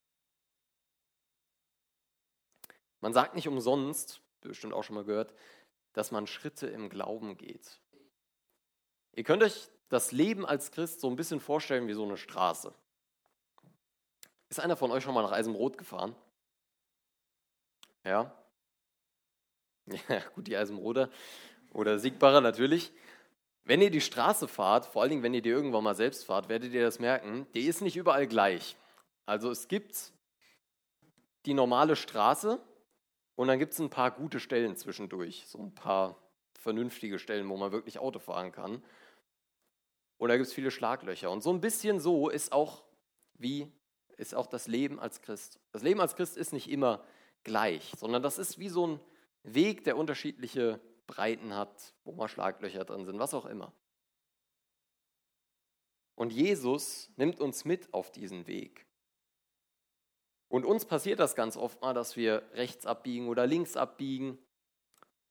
Man 3.01 3.13
sagt 3.13 3.35
nicht 3.35 3.47
umsonst, 3.47 4.21
bestimmt 4.41 4.73
auch 4.73 4.83
schon 4.83 4.95
mal 4.95 5.03
gehört, 5.03 5.33
dass 5.93 6.11
man 6.11 6.27
Schritte 6.27 6.67
im 6.67 6.89
Glauben 6.89 7.37
geht. 7.37 7.79
Ihr 9.11 9.23
könnt 9.23 9.43
euch 9.43 9.69
das 9.89 10.11
Leben 10.11 10.45
als 10.45 10.71
Christ 10.71 11.01
so 11.01 11.09
ein 11.09 11.15
bisschen 11.15 11.39
vorstellen 11.39 11.87
wie 11.87 11.93
so 11.93 12.03
eine 12.03 12.17
Straße. 12.17 12.73
Ist 14.49 14.59
einer 14.59 14.77
von 14.77 14.91
euch 14.91 15.03
schon 15.03 15.13
mal 15.13 15.23
nach 15.23 15.31
Eisenrot 15.31 15.77
gefahren? 15.77 16.15
Ja? 18.03 18.33
Ja, 20.07 20.21
gut, 20.33 20.47
die 20.47 20.55
Eisenroder 20.55 21.09
oder 21.73 21.99
Siegbarer 21.99 22.39
natürlich. 22.39 22.93
Wenn 23.65 23.81
ihr 23.81 23.91
die 23.91 24.01
Straße 24.01 24.47
fahrt, 24.47 24.85
vor 24.85 25.01
allen 25.01 25.11
Dingen, 25.11 25.23
wenn 25.23 25.33
ihr 25.33 25.41
die 25.41 25.49
irgendwann 25.49 25.83
mal 25.83 25.95
selbst 25.95 26.25
fahrt, 26.25 26.49
werdet 26.49 26.73
ihr 26.73 26.83
das 26.83 26.99
merken, 26.99 27.47
die 27.53 27.65
ist 27.67 27.81
nicht 27.81 27.95
überall 27.95 28.27
gleich. 28.27 28.75
Also 29.25 29.49
es 29.49 29.67
gibt 29.67 30.11
die 31.45 31.53
normale 31.53 31.95
Straße 31.95 32.61
und 33.35 33.47
dann 33.47 33.59
gibt 33.59 33.73
es 33.73 33.79
ein 33.79 33.89
paar 33.89 34.11
gute 34.11 34.39
Stellen 34.39 34.75
zwischendurch, 34.75 35.45
so 35.47 35.59
ein 35.59 35.73
paar 35.73 36.17
vernünftige 36.59 37.19
Stellen, 37.19 37.47
wo 37.49 37.57
man 37.57 37.71
wirklich 37.71 37.99
Auto 37.99 38.19
fahren 38.19 38.51
kann. 38.51 38.83
Und 40.17 40.29
da 40.29 40.35
gibt 40.37 40.47
es 40.47 40.53
viele 40.53 40.71
Schlaglöcher. 40.71 41.31
Und 41.31 41.41
so 41.41 41.51
ein 41.51 41.61
bisschen 41.61 41.99
so 41.99 42.29
ist 42.29 42.51
auch, 42.51 42.83
wie 43.33 43.71
ist 44.17 44.35
auch 44.35 44.47
das 44.47 44.67
Leben 44.67 44.99
als 44.99 45.21
Christ. 45.21 45.59
Das 45.71 45.83
Leben 45.83 45.99
als 45.99 46.15
Christ 46.15 46.37
ist 46.37 46.53
nicht 46.53 46.69
immer 46.69 47.03
gleich, 47.43 47.91
sondern 47.97 48.23
das 48.23 48.37
ist 48.37 48.59
wie 48.59 48.69
so 48.69 48.87
ein 48.87 48.99
Weg, 49.43 49.83
der 49.83 49.97
unterschiedliche 49.97 50.79
Breiten 51.13 51.53
hat, 51.53 51.93
wo 52.03 52.11
mal 52.13 52.27
Schlaglöcher 52.27 52.85
drin 52.85 53.05
sind, 53.05 53.19
was 53.19 53.35
auch 53.35 53.45
immer. 53.45 53.71
Und 56.15 56.33
Jesus 56.33 57.11
nimmt 57.17 57.39
uns 57.39 57.65
mit 57.65 57.93
auf 57.93 58.11
diesen 58.11 58.47
Weg. 58.47 58.87
Und 60.47 60.65
uns 60.65 60.85
passiert 60.85 61.19
das 61.19 61.35
ganz 61.35 61.55
oft 61.55 61.81
mal, 61.81 61.93
dass 61.93 62.15
wir 62.15 62.41
rechts 62.53 62.87
abbiegen 62.87 63.27
oder 63.27 63.45
links 63.45 63.77
abbiegen, 63.77 64.39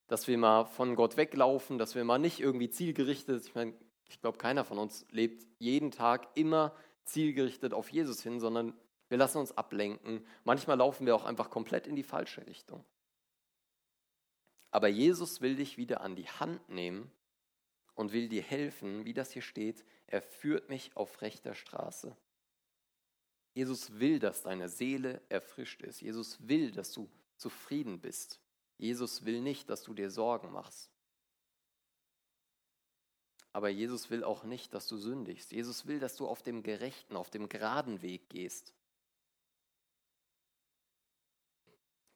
dass 0.06 0.28
wir 0.28 0.38
mal 0.38 0.66
von 0.66 0.94
Gott 0.94 1.16
weglaufen, 1.16 1.78
dass 1.78 1.96
wir 1.96 2.04
mal 2.04 2.18
nicht 2.18 2.38
irgendwie 2.38 2.70
zielgerichtet, 2.70 3.44
ich 3.44 3.54
meine, 3.54 3.74
ich 4.08 4.20
glaube, 4.20 4.38
keiner 4.38 4.64
von 4.64 4.78
uns 4.78 5.04
lebt 5.10 5.46
jeden 5.58 5.90
Tag 5.90 6.28
immer 6.34 6.76
zielgerichtet 7.04 7.74
auf 7.74 7.88
Jesus 7.88 8.22
hin, 8.22 8.38
sondern 8.38 8.72
wir 9.08 9.18
lassen 9.18 9.38
uns 9.38 9.56
ablenken. 9.56 10.24
Manchmal 10.44 10.78
laufen 10.78 11.06
wir 11.06 11.16
auch 11.16 11.24
einfach 11.24 11.50
komplett 11.50 11.88
in 11.88 11.96
die 11.96 12.02
falsche 12.02 12.46
Richtung. 12.46 12.84
Aber 14.72 14.88
Jesus 14.88 15.42
will 15.42 15.54
dich 15.54 15.76
wieder 15.76 16.00
an 16.00 16.16
die 16.16 16.26
Hand 16.26 16.68
nehmen 16.70 17.12
und 17.94 18.12
will 18.12 18.28
dir 18.28 18.42
helfen, 18.42 19.04
wie 19.04 19.12
das 19.12 19.30
hier 19.30 19.42
steht. 19.42 19.84
Er 20.06 20.22
führt 20.22 20.70
mich 20.70 20.96
auf 20.96 21.20
rechter 21.20 21.54
Straße. 21.54 22.16
Jesus 23.52 24.00
will, 24.00 24.18
dass 24.18 24.42
deine 24.42 24.70
Seele 24.70 25.20
erfrischt 25.28 25.82
ist. 25.82 26.00
Jesus 26.00 26.48
will, 26.48 26.72
dass 26.72 26.90
du 26.92 27.08
zufrieden 27.36 28.00
bist. 28.00 28.40
Jesus 28.78 29.26
will 29.26 29.42
nicht, 29.42 29.68
dass 29.68 29.82
du 29.82 29.92
dir 29.92 30.10
Sorgen 30.10 30.50
machst. 30.50 30.90
Aber 33.52 33.68
Jesus 33.68 34.08
will 34.08 34.24
auch 34.24 34.44
nicht, 34.44 34.72
dass 34.72 34.88
du 34.88 34.96
sündigst. 34.96 35.52
Jesus 35.52 35.86
will, 35.86 36.00
dass 36.00 36.16
du 36.16 36.26
auf 36.26 36.42
dem 36.42 36.62
gerechten, 36.62 37.14
auf 37.14 37.28
dem 37.28 37.50
geraden 37.50 38.00
Weg 38.00 38.30
gehst. 38.30 38.72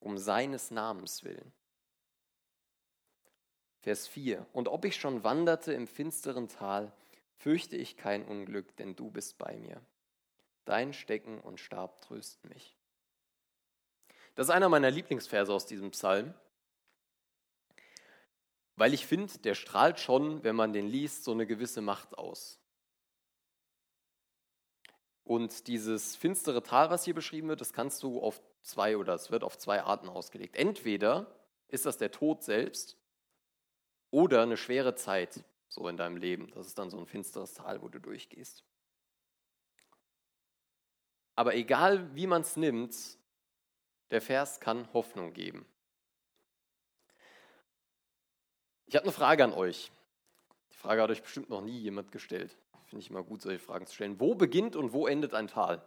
Um 0.01 0.16
seines 0.16 0.71
Namens 0.71 1.23
willen. 1.23 1.53
Vers 3.87 4.09
4. 4.09 4.44
Und 4.53 4.66
ob 4.66 4.85
ich 4.85 4.96
schon 4.96 5.22
wanderte 5.22 5.72
im 5.72 5.87
finsteren 5.87 6.49
Tal, 6.49 6.90
fürchte 7.37 7.77
ich 7.77 7.96
kein 7.96 8.25
Unglück, 8.25 8.75
denn 8.79 8.96
du 8.96 9.12
bist 9.12 9.38
bei 9.38 9.57
mir. 9.57 9.81
Dein 10.64 10.92
Stecken 10.92 11.38
und 11.40 11.61
Stab 11.61 12.01
trösten 12.01 12.51
mich. 12.51 12.77
Das 14.35 14.49
ist 14.49 14.51
einer 14.51 14.68
meiner 14.68 14.90
Lieblingsverse 14.90 15.55
aus 15.55 15.66
diesem 15.66 15.92
Psalm 15.92 16.35
weil 18.77 18.92
ich 18.92 19.07
finde, 19.07 19.38
der 19.38 19.55
strahlt 19.55 19.99
schon, 19.99 20.44
wenn 20.44 20.55
man 20.55 20.72
den 20.72 20.87
liest, 20.87 21.25
so 21.25 21.33
eine 21.33 21.46
gewisse 21.46 21.81
Macht 21.81 22.18
aus. 22.18 22.59
Und 25.25 25.66
dieses 25.66 26.14
finstere 26.14 26.62
Tal, 26.62 26.90
was 26.90 27.05
hier 27.05 27.14
beschrieben 27.14 27.49
wird, 27.49 27.62
das 27.62 27.72
kannst 27.72 28.03
du 28.03 28.20
auf 28.20 28.40
zwei 28.61 28.96
oder 28.96 29.14
es 29.14 29.31
wird 29.31 29.44
auf 29.44 29.57
zwei 29.57 29.83
Arten 29.83 30.09
ausgelegt. 30.09 30.57
Entweder 30.57 31.27
ist 31.68 31.87
das 31.87 31.96
der 31.96 32.12
Tod 32.12 32.44
selbst 32.44 32.96
oder 34.17 34.41
eine 34.41 34.57
schwere 34.57 34.95
Zeit 34.95 35.45
so 35.69 35.87
in 35.89 35.99
deinem 35.99 36.17
Leben. 36.17 36.51
Das 36.55 36.67
ist 36.67 36.79
dann 36.79 36.89
so 36.89 36.97
ein 36.97 37.05
finsteres 37.05 37.53
Tal, 37.53 37.83
wo 37.83 37.89
du 37.89 38.01
durchgehst. 38.01 38.65
Aber 41.35 41.55
egal 41.55 42.15
wie 42.15 42.27
man 42.27 42.41
es 42.41 42.57
nimmt, 42.57 42.97
der 44.11 44.23
Vers 44.23 44.59
kann 44.59 44.91
Hoffnung 44.95 45.35
geben. 45.35 45.67
Ich 48.87 48.97
habe 48.97 49.03
eine 49.03 49.13
Frage 49.13 49.45
an 49.45 49.53
euch. 49.53 49.93
Die 50.71 50.77
Frage 50.77 51.03
hat 51.03 51.11
euch 51.11 51.23
bestimmt 51.23 51.51
noch 51.51 51.61
nie 51.61 51.79
jemand 51.79 52.11
gestellt. 52.11 52.57
Finde 52.87 53.03
ich 53.03 53.11
immer 53.11 53.23
gut, 53.23 53.43
solche 53.43 53.59
Fragen 53.59 53.87
zu 53.87 53.97
stellen. 53.97 54.19
Wo 54.19 54.35
beginnt 54.35 54.77
und 54.77 54.95
wo 54.95 55.07
endet 55.07 55.35
ein 55.35 55.49
Tal? 55.49 55.87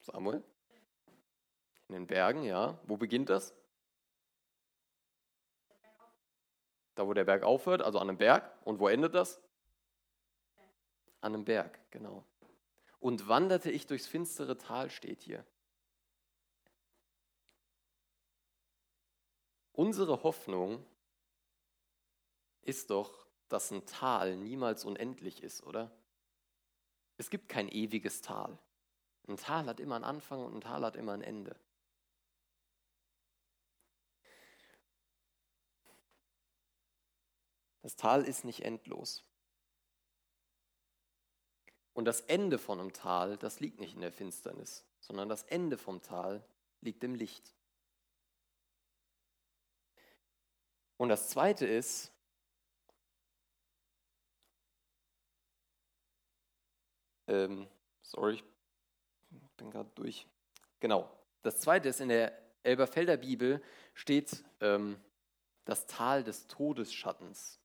Samuel? 0.00 0.44
In 1.88 1.94
den 1.94 2.06
Bergen, 2.06 2.42
ja. 2.42 2.78
Wo 2.84 2.96
beginnt 2.96 3.30
das? 3.30 3.54
Da, 6.94 7.06
wo 7.06 7.14
der 7.14 7.24
Berg 7.24 7.42
aufhört, 7.42 7.80
also 7.80 7.98
an 7.98 8.08
einem 8.08 8.18
Berg. 8.18 8.50
Und 8.64 8.78
wo 8.78 8.88
endet 8.88 9.14
das? 9.14 9.40
An 11.20 11.34
einem 11.34 11.44
Berg, 11.44 11.78
genau. 11.90 12.24
Und 13.00 13.28
wanderte 13.28 13.70
ich 13.70 13.86
durchs 13.86 14.06
finstere 14.06 14.58
Tal, 14.58 14.90
steht 14.90 15.22
hier. 15.22 15.44
Unsere 19.72 20.24
Hoffnung 20.24 20.84
ist 22.62 22.90
doch, 22.90 23.28
dass 23.48 23.70
ein 23.70 23.86
Tal 23.86 24.36
niemals 24.36 24.84
unendlich 24.84 25.42
ist, 25.42 25.62
oder? 25.62 25.90
Es 27.16 27.30
gibt 27.30 27.48
kein 27.48 27.68
ewiges 27.68 28.20
Tal. 28.20 28.58
Ein 29.28 29.36
Tal 29.36 29.66
hat 29.66 29.80
immer 29.80 29.94
einen 29.94 30.04
Anfang 30.04 30.44
und 30.44 30.54
ein 30.54 30.60
Tal 30.60 30.84
hat 30.84 30.96
immer 30.96 31.12
ein 31.12 31.22
Ende. 31.22 31.56
Das 37.88 37.96
Tal 37.96 38.24
ist 38.24 38.44
nicht 38.44 38.66
endlos. 38.66 39.24
Und 41.94 42.04
das 42.04 42.20
Ende 42.20 42.58
von 42.58 42.80
einem 42.80 42.92
Tal, 42.92 43.38
das 43.38 43.60
liegt 43.60 43.80
nicht 43.80 43.94
in 43.94 44.02
der 44.02 44.12
Finsternis, 44.12 44.84
sondern 45.00 45.30
das 45.30 45.44
Ende 45.44 45.78
vom 45.78 46.02
Tal 46.02 46.46
liegt 46.82 47.02
im 47.02 47.14
Licht. 47.14 47.54
Und 50.98 51.08
das 51.08 51.30
Zweite 51.30 51.66
ist, 51.66 52.12
ähm, 57.26 57.66
sorry, 58.02 58.34
ich 58.34 58.44
bin 59.56 59.70
gerade 59.70 59.90
durch. 59.94 60.26
Genau. 60.78 61.10
Das 61.40 61.58
Zweite 61.58 61.88
ist, 61.88 62.02
in 62.02 62.10
der 62.10 62.38
Elberfelder 62.64 63.16
Bibel 63.16 63.62
steht 63.94 64.44
ähm, 64.60 65.02
das 65.64 65.86
Tal 65.86 66.22
des 66.22 66.48
Todesschattens. 66.48 67.57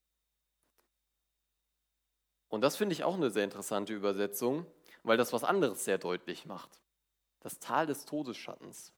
Und 2.54 2.62
das 2.62 2.76
finde 2.76 2.94
ich 2.94 3.04
auch 3.04 3.16
eine 3.16 3.32
sehr 3.32 3.46
interessante 3.46 3.94
Übersetzung, 3.94 4.68
weil 5.02 5.18
das 5.18 5.34
was 5.34 5.44
anderes 5.44 5.86
sehr 5.86 5.98
deutlich 5.98 6.46
macht. 6.46 6.84
Das 7.40 7.58
Tal 7.58 7.88
des 7.88 8.06
Todesschattens. 8.06 8.94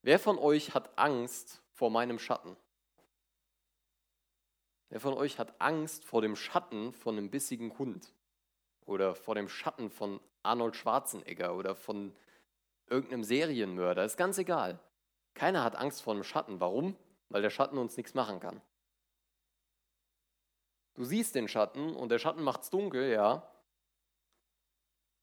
Wer 0.00 0.18
von 0.18 0.38
euch 0.38 0.72
hat 0.72 0.98
Angst 0.98 1.60
vor 1.70 1.90
meinem 1.90 2.18
Schatten? 2.18 2.56
Wer 4.88 5.00
von 5.00 5.12
euch 5.12 5.38
hat 5.38 5.60
Angst 5.60 6.06
vor 6.06 6.22
dem 6.22 6.34
Schatten 6.34 6.94
von 6.94 7.18
einem 7.18 7.30
bissigen 7.30 7.78
Hund? 7.78 8.14
Oder 8.86 9.14
vor 9.14 9.34
dem 9.34 9.50
Schatten 9.50 9.90
von 9.90 10.18
Arnold 10.42 10.76
Schwarzenegger 10.76 11.54
oder 11.54 11.74
von 11.74 12.16
irgendeinem 12.86 13.22
Serienmörder? 13.22 14.02
Ist 14.06 14.16
ganz 14.16 14.38
egal. 14.38 14.80
Keiner 15.34 15.62
hat 15.62 15.76
Angst 15.76 16.00
vor 16.00 16.14
einem 16.14 16.24
Schatten. 16.24 16.58
Warum? 16.58 16.96
Weil 17.28 17.42
der 17.42 17.50
Schatten 17.50 17.76
uns 17.76 17.98
nichts 17.98 18.14
machen 18.14 18.40
kann. 18.40 18.62
Du 20.94 21.04
siehst 21.04 21.34
den 21.34 21.48
Schatten 21.48 21.94
und 21.94 22.10
der 22.10 22.18
Schatten 22.18 22.42
macht 22.42 22.62
es 22.62 22.70
dunkel, 22.70 23.10
ja. 23.10 23.48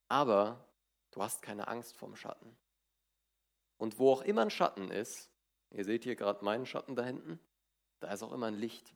Aber 0.08 0.64
du 1.10 1.22
hast 1.22 1.42
keine 1.42 1.68
Angst 1.68 1.96
vorm 1.96 2.16
Schatten. 2.16 2.56
Und 3.76 3.98
wo 3.98 4.12
auch 4.12 4.22
immer 4.22 4.42
ein 4.42 4.50
Schatten 4.50 4.90
ist, 4.90 5.30
Ihr 5.70 5.84
seht 5.84 6.04
hier 6.04 6.16
gerade 6.16 6.44
meinen 6.44 6.66
Schatten 6.66 6.96
da 6.96 7.04
hinten. 7.04 7.38
Da 8.00 8.12
ist 8.12 8.22
auch 8.22 8.32
immer 8.32 8.46
ein 8.46 8.54
Licht. 8.54 8.94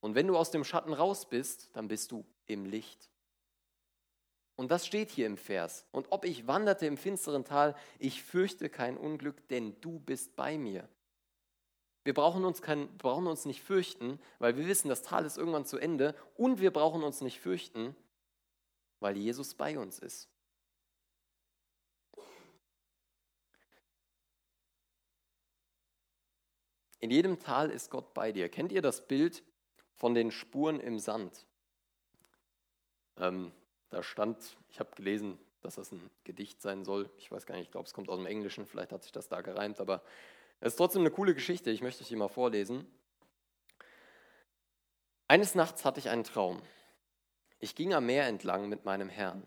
Und 0.00 0.14
wenn 0.14 0.26
du 0.26 0.36
aus 0.36 0.50
dem 0.50 0.64
Schatten 0.64 0.92
raus 0.92 1.28
bist, 1.28 1.70
dann 1.74 1.88
bist 1.88 2.12
du 2.12 2.26
im 2.46 2.66
Licht. 2.66 3.10
Und 4.56 4.70
das 4.70 4.86
steht 4.86 5.10
hier 5.10 5.26
im 5.26 5.36
Vers. 5.36 5.86
Und 5.90 6.12
ob 6.12 6.24
ich 6.24 6.46
wanderte 6.46 6.86
im 6.86 6.96
finsteren 6.96 7.44
Tal, 7.44 7.74
ich 7.98 8.22
fürchte 8.22 8.68
kein 8.68 8.96
Unglück, 8.96 9.48
denn 9.48 9.80
du 9.80 9.98
bist 9.98 10.36
bei 10.36 10.58
mir. 10.58 10.88
Wir 12.04 12.12
brauchen 12.12 12.44
uns, 12.44 12.60
kein, 12.60 12.96
brauchen 12.98 13.26
uns 13.26 13.46
nicht 13.46 13.62
fürchten, 13.62 14.20
weil 14.38 14.56
wir 14.56 14.66
wissen, 14.66 14.88
das 14.88 15.02
Tal 15.02 15.24
ist 15.24 15.38
irgendwann 15.38 15.64
zu 15.64 15.78
Ende. 15.78 16.14
Und 16.36 16.60
wir 16.60 16.70
brauchen 16.70 17.02
uns 17.02 17.22
nicht 17.22 17.40
fürchten, 17.40 17.96
weil 19.00 19.16
Jesus 19.16 19.54
bei 19.54 19.78
uns 19.78 19.98
ist. 19.98 20.28
In 27.00 27.10
jedem 27.10 27.38
Tal 27.38 27.70
ist 27.70 27.90
Gott 27.90 28.14
bei 28.14 28.32
dir. 28.32 28.48
Kennt 28.48 28.72
ihr 28.72 28.80
das 28.80 29.06
Bild 29.06 29.42
von 29.94 30.14
den 30.14 30.30
Spuren 30.30 30.80
im 30.80 30.98
Sand? 30.98 31.46
Ähm, 33.18 33.52
da 33.90 34.02
stand, 34.02 34.56
ich 34.70 34.80
habe 34.80 34.94
gelesen, 34.94 35.38
dass 35.60 35.76
das 35.76 35.92
ein 35.92 36.10
Gedicht 36.24 36.60
sein 36.60 36.84
soll. 36.84 37.10
Ich 37.16 37.30
weiß 37.30 37.46
gar 37.46 37.56
nicht, 37.56 37.66
ich 37.66 37.70
glaube, 37.70 37.86
es 37.86 37.94
kommt 37.94 38.08
aus 38.08 38.18
dem 38.18 38.26
Englischen, 38.26 38.66
vielleicht 38.66 38.92
hat 38.92 39.02
sich 39.02 39.12
das 39.12 39.28
da 39.28 39.40
gereimt, 39.40 39.80
aber 39.80 40.02
es 40.60 40.72
ist 40.72 40.76
trotzdem 40.76 41.02
eine 41.02 41.10
coole 41.10 41.34
Geschichte. 41.34 41.70
Ich 41.70 41.82
möchte 41.82 42.02
euch 42.02 42.08
die 42.08 42.16
mal 42.16 42.28
vorlesen. 42.28 42.86
Eines 45.28 45.54
Nachts 45.54 45.84
hatte 45.84 46.00
ich 46.00 46.08
einen 46.08 46.24
Traum. 46.24 46.62
Ich 47.58 47.74
ging 47.74 47.94
am 47.94 48.06
Meer 48.06 48.26
entlang 48.26 48.68
mit 48.68 48.84
meinem 48.84 49.08
Herrn. 49.08 49.46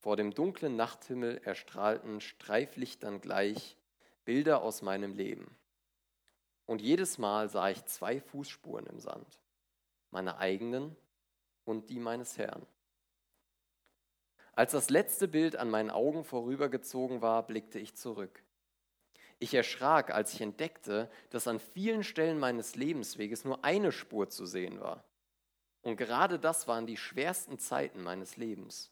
Vor 0.00 0.16
dem 0.16 0.32
dunklen 0.32 0.76
Nachthimmel 0.76 1.38
erstrahlten 1.38 2.20
Streiflichtern 2.20 3.20
gleich 3.20 3.76
Bilder 4.24 4.62
aus 4.62 4.82
meinem 4.82 5.14
Leben. 5.14 5.56
Und 6.66 6.82
jedes 6.82 7.18
Mal 7.18 7.48
sah 7.48 7.70
ich 7.70 7.84
zwei 7.86 8.20
Fußspuren 8.20 8.86
im 8.86 9.00
Sand, 9.00 9.38
meine 10.10 10.38
eigenen 10.38 10.96
und 11.64 11.90
die 11.90 11.98
meines 11.98 12.38
Herrn. 12.38 12.66
Als 14.52 14.72
das 14.72 14.90
letzte 14.90 15.28
Bild 15.28 15.56
an 15.56 15.70
meinen 15.70 15.90
Augen 15.90 16.24
vorübergezogen 16.24 17.22
war, 17.22 17.46
blickte 17.46 17.78
ich 17.78 17.94
zurück. 17.96 18.42
Ich 19.38 19.54
erschrak, 19.54 20.10
als 20.10 20.34
ich 20.34 20.40
entdeckte, 20.40 21.10
dass 21.30 21.46
an 21.46 21.60
vielen 21.60 22.02
Stellen 22.02 22.38
meines 22.38 22.74
Lebensweges 22.74 23.44
nur 23.44 23.64
eine 23.64 23.92
Spur 23.92 24.28
zu 24.28 24.46
sehen 24.46 24.80
war. 24.80 25.04
Und 25.82 25.96
gerade 25.96 26.38
das 26.38 26.66
waren 26.66 26.86
die 26.86 26.96
schwersten 26.96 27.58
Zeiten 27.58 28.02
meines 28.02 28.36
Lebens. 28.36 28.90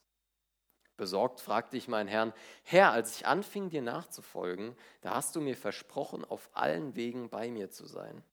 Besorgt 0.95 1.41
fragte 1.41 1.77
ich 1.77 1.87
meinen 1.87 2.07
Herrn, 2.07 2.33
Herr, 2.63 2.91
als 2.91 3.17
ich 3.17 3.27
anfing 3.27 3.69
dir 3.69 3.83
nachzufolgen, 3.83 4.75
da 5.01 5.13
hast 5.13 5.35
du 5.35 5.41
mir 5.41 5.55
versprochen, 5.55 6.25
auf 6.25 6.49
allen 6.53 6.95
Wegen 6.95 7.29
bei 7.29 7.51
mir 7.51 7.69
zu 7.69 7.85
sein. 7.85 8.23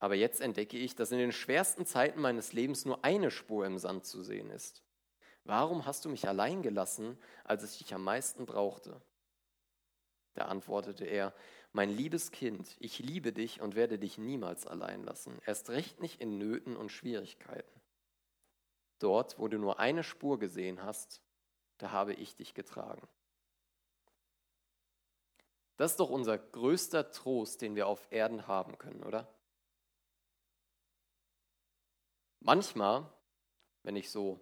Aber 0.00 0.14
jetzt 0.14 0.40
entdecke 0.40 0.76
ich, 0.76 0.96
dass 0.96 1.12
in 1.12 1.18
den 1.18 1.32
schwersten 1.32 1.86
Zeiten 1.86 2.20
meines 2.20 2.52
Lebens 2.52 2.84
nur 2.84 3.04
eine 3.04 3.30
Spur 3.30 3.66
im 3.66 3.78
Sand 3.78 4.04
zu 4.04 4.22
sehen 4.22 4.50
ist. 4.50 4.82
Warum 5.44 5.86
hast 5.86 6.04
du 6.04 6.08
mich 6.08 6.28
allein 6.28 6.62
gelassen, 6.62 7.18
als 7.44 7.62
ich 7.64 7.78
dich 7.78 7.94
am 7.94 8.04
meisten 8.04 8.44
brauchte? 8.46 9.00
Da 10.34 10.46
antwortete 10.46 11.04
er, 11.04 11.34
mein 11.72 11.90
liebes 11.90 12.30
Kind, 12.30 12.76
ich 12.80 12.98
liebe 12.98 13.32
dich 13.32 13.60
und 13.60 13.74
werde 13.74 13.98
dich 13.98 14.18
niemals 14.18 14.66
allein 14.66 15.04
lassen, 15.04 15.38
erst 15.44 15.70
recht 15.70 16.00
nicht 16.00 16.20
in 16.20 16.38
Nöten 16.38 16.76
und 16.76 16.90
Schwierigkeiten. 16.90 17.80
Dort, 18.98 19.38
wo 19.38 19.48
du 19.48 19.58
nur 19.58 19.78
eine 19.78 20.02
Spur 20.02 20.38
gesehen 20.38 20.82
hast, 20.82 21.20
da 21.78 21.92
habe 21.92 22.14
ich 22.14 22.34
dich 22.36 22.54
getragen. 22.54 23.06
Das 25.76 25.92
ist 25.92 26.00
doch 26.00 26.10
unser 26.10 26.36
größter 26.36 27.12
Trost, 27.12 27.62
den 27.62 27.76
wir 27.76 27.86
auf 27.86 28.10
Erden 28.10 28.48
haben 28.48 28.76
können, 28.78 29.04
oder? 29.04 29.32
Manchmal, 32.40 33.12
wenn 33.84 33.94
ich 33.94 34.10
so 34.10 34.40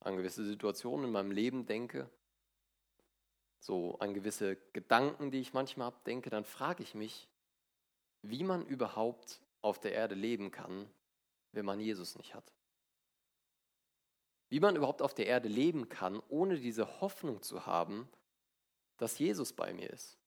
an 0.00 0.16
gewisse 0.16 0.44
Situationen 0.44 1.06
in 1.06 1.12
meinem 1.12 1.30
Leben 1.30 1.64
denke, 1.64 2.10
so 3.60 3.98
an 3.98 4.14
gewisse 4.14 4.56
Gedanken, 4.72 5.30
die 5.30 5.40
ich 5.40 5.52
manchmal 5.52 5.86
habe, 5.86 6.00
denke, 6.06 6.30
dann 6.30 6.44
frage 6.44 6.82
ich 6.82 6.94
mich, 6.94 7.28
wie 8.22 8.44
man 8.44 8.64
überhaupt 8.66 9.40
auf 9.60 9.78
der 9.78 9.92
Erde 9.92 10.14
leben 10.14 10.50
kann, 10.50 10.88
wenn 11.52 11.64
man 11.64 11.80
Jesus 11.80 12.16
nicht 12.16 12.34
hat 12.34 12.52
wie 14.48 14.60
man 14.60 14.76
überhaupt 14.76 15.02
auf 15.02 15.14
der 15.14 15.26
Erde 15.26 15.48
leben 15.48 15.88
kann, 15.88 16.22
ohne 16.28 16.58
diese 16.58 17.00
Hoffnung 17.00 17.42
zu 17.42 17.66
haben, 17.66 18.08
dass 18.96 19.18
Jesus 19.18 19.52
bei 19.52 19.72
mir 19.72 19.90
ist. 19.90 20.18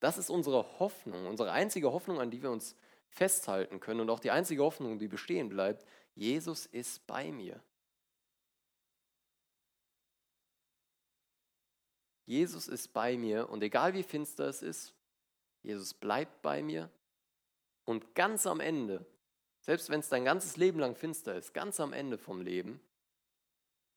Das 0.00 0.16
ist 0.16 0.30
unsere 0.30 0.78
Hoffnung, 0.78 1.26
unsere 1.26 1.52
einzige 1.52 1.92
Hoffnung, 1.92 2.20
an 2.20 2.30
die 2.30 2.42
wir 2.42 2.50
uns 2.50 2.76
festhalten 3.08 3.80
können 3.80 4.00
und 4.00 4.10
auch 4.10 4.20
die 4.20 4.30
einzige 4.30 4.62
Hoffnung, 4.62 4.98
die 4.98 5.08
bestehen 5.08 5.48
bleibt. 5.48 5.84
Jesus 6.14 6.66
ist 6.66 7.06
bei 7.06 7.32
mir. 7.32 7.60
Jesus 12.28 12.68
ist 12.68 12.92
bei 12.92 13.16
mir 13.16 13.48
und 13.48 13.62
egal 13.62 13.94
wie 13.94 14.02
finster 14.02 14.44
es 14.48 14.62
ist, 14.62 14.94
Jesus 15.62 15.94
bleibt 15.94 16.42
bei 16.42 16.62
mir 16.62 16.90
und 17.84 18.14
ganz 18.14 18.46
am 18.46 18.60
Ende 18.60 19.04
selbst 19.68 19.90
wenn 19.90 20.00
es 20.00 20.08
dein 20.08 20.24
ganzes 20.24 20.56
Leben 20.56 20.78
lang 20.78 20.94
finster 20.94 21.34
ist, 21.34 21.52
ganz 21.52 21.78
am 21.78 21.92
Ende 21.92 22.16
vom 22.16 22.40
Leben 22.40 22.80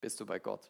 bist 0.02 0.20
du 0.20 0.26
bei 0.26 0.38
Gott. 0.38 0.70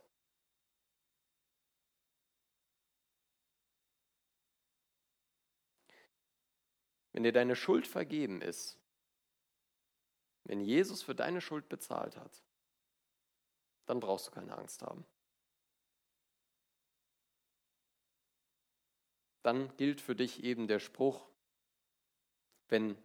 Wenn 7.14 7.24
dir 7.24 7.32
deine 7.32 7.56
Schuld 7.56 7.88
vergeben 7.88 8.44
ist, 8.44 8.78
wenn 10.44 10.62
Jesus 10.62 11.02
für 11.02 11.16
deine 11.16 11.42
Schuld 11.42 11.68
bezahlt 11.68 12.16
hat, 12.16 12.44
dann 13.88 14.00
brauchst 14.00 14.28
du 14.28 14.32
keine 14.32 14.56
Angst 14.56 14.84
haben. 14.84 15.04
Dann 19.44 19.76
gilt 19.78 20.02
für 20.02 20.16
dich 20.16 20.44
eben 20.44 20.68
der 20.68 20.80
Spruch, 20.80 21.28
wenn 22.68 22.98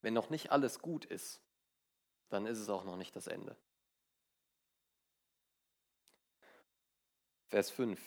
wenn 0.00 0.14
noch 0.14 0.30
nicht 0.30 0.52
alles 0.52 0.78
gut 0.78 1.04
ist, 1.04 1.40
dann 2.28 2.46
ist 2.46 2.58
es 2.58 2.68
auch 2.68 2.84
noch 2.84 2.96
nicht 2.96 3.16
das 3.16 3.26
Ende. 3.26 3.56
Vers 7.48 7.70
5. 7.70 8.00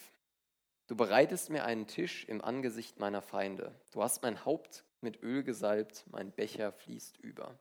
Du 0.86 0.96
bereitest 0.96 1.50
mir 1.50 1.64
einen 1.64 1.86
Tisch 1.86 2.24
im 2.24 2.42
Angesicht 2.42 2.98
meiner 2.98 3.22
Feinde. 3.22 3.74
Du 3.92 4.02
hast 4.02 4.22
mein 4.22 4.44
Haupt 4.44 4.84
mit 5.00 5.22
Öl 5.22 5.42
gesalbt, 5.42 6.04
mein 6.10 6.30
Becher 6.32 6.72
fließt 6.72 7.18
über. 7.18 7.58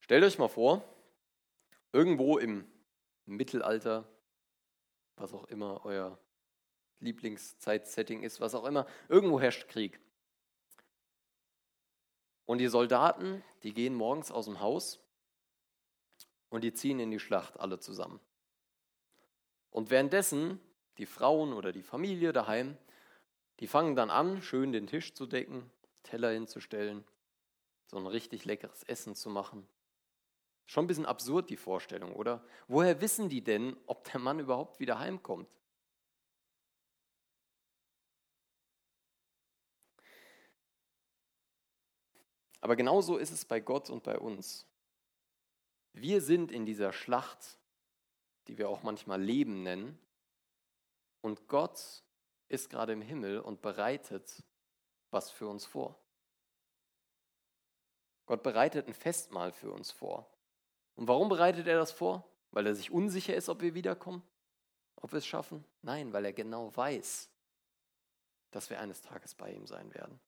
Stellt 0.00 0.24
euch 0.24 0.38
mal 0.38 0.48
vor, 0.48 0.82
irgendwo 1.92 2.38
im 2.38 2.66
Mittelalter, 3.24 4.08
was 5.16 5.32
auch 5.32 5.44
immer 5.44 5.84
euer 5.84 6.18
Lieblingszeitsetting 7.00 8.22
ist, 8.22 8.40
was 8.40 8.54
auch 8.54 8.64
immer, 8.64 8.86
irgendwo 9.08 9.40
herrscht 9.40 9.68
Krieg. 9.68 10.00
Und 12.44 12.58
die 12.58 12.68
Soldaten, 12.68 13.44
die 13.62 13.74
gehen 13.74 13.94
morgens 13.94 14.30
aus 14.30 14.46
dem 14.46 14.60
Haus 14.60 15.00
und 16.48 16.64
die 16.64 16.72
ziehen 16.72 16.98
in 16.98 17.10
die 17.10 17.18
Schlacht 17.18 17.60
alle 17.60 17.78
zusammen. 17.78 18.20
Und 19.70 19.90
währenddessen 19.90 20.60
die 20.96 21.06
Frauen 21.06 21.52
oder 21.52 21.72
die 21.72 21.82
Familie 21.82 22.32
daheim, 22.32 22.76
die 23.60 23.66
fangen 23.66 23.96
dann 23.96 24.10
an, 24.10 24.40
schön 24.42 24.72
den 24.72 24.86
Tisch 24.86 25.14
zu 25.14 25.26
decken, 25.26 25.70
Teller 26.02 26.30
hinzustellen, 26.30 27.04
so 27.86 27.96
ein 27.96 28.06
richtig 28.06 28.44
leckeres 28.44 28.82
Essen 28.84 29.14
zu 29.14 29.30
machen. 29.30 29.66
Schon 30.66 30.84
ein 30.84 30.88
bisschen 30.88 31.06
absurd 31.06 31.50
die 31.50 31.56
Vorstellung, 31.56 32.14
oder? 32.14 32.44
Woher 32.66 33.00
wissen 33.00 33.28
die 33.28 33.42
denn, 33.42 33.76
ob 33.86 34.04
der 34.10 34.20
Mann 34.20 34.38
überhaupt 34.38 34.80
wieder 34.80 34.98
heimkommt? 34.98 35.48
Aber 42.60 42.76
genauso 42.76 43.16
ist 43.16 43.30
es 43.30 43.44
bei 43.44 43.60
Gott 43.60 43.90
und 43.90 44.02
bei 44.02 44.18
uns. 44.18 44.66
Wir 45.92 46.20
sind 46.20 46.52
in 46.52 46.66
dieser 46.66 46.92
Schlacht, 46.92 47.58
die 48.46 48.58
wir 48.58 48.68
auch 48.68 48.82
manchmal 48.82 49.20
Leben 49.20 49.62
nennen, 49.62 49.98
und 51.20 51.48
Gott 51.48 52.04
ist 52.48 52.70
gerade 52.70 52.92
im 52.92 53.02
Himmel 53.02 53.40
und 53.40 53.60
bereitet 53.60 54.42
was 55.10 55.30
für 55.30 55.48
uns 55.48 55.64
vor. 55.64 55.98
Gott 58.26 58.42
bereitet 58.42 58.86
ein 58.86 58.94
Festmahl 58.94 59.52
für 59.52 59.72
uns 59.72 59.90
vor. 59.90 60.30
Und 60.94 61.08
warum 61.08 61.28
bereitet 61.28 61.66
er 61.66 61.78
das 61.78 61.92
vor? 61.92 62.30
Weil 62.50 62.66
er 62.66 62.74
sich 62.74 62.90
unsicher 62.90 63.34
ist, 63.34 63.48
ob 63.48 63.62
wir 63.62 63.74
wiederkommen, 63.74 64.22
ob 64.96 65.12
wir 65.12 65.18
es 65.18 65.26
schaffen? 65.26 65.64
Nein, 65.82 66.12
weil 66.12 66.24
er 66.24 66.32
genau 66.32 66.74
weiß, 66.76 67.30
dass 68.50 68.70
wir 68.70 68.80
eines 68.80 69.00
Tages 69.00 69.34
bei 69.34 69.52
ihm 69.52 69.66
sein 69.66 69.92
werden. 69.94 70.20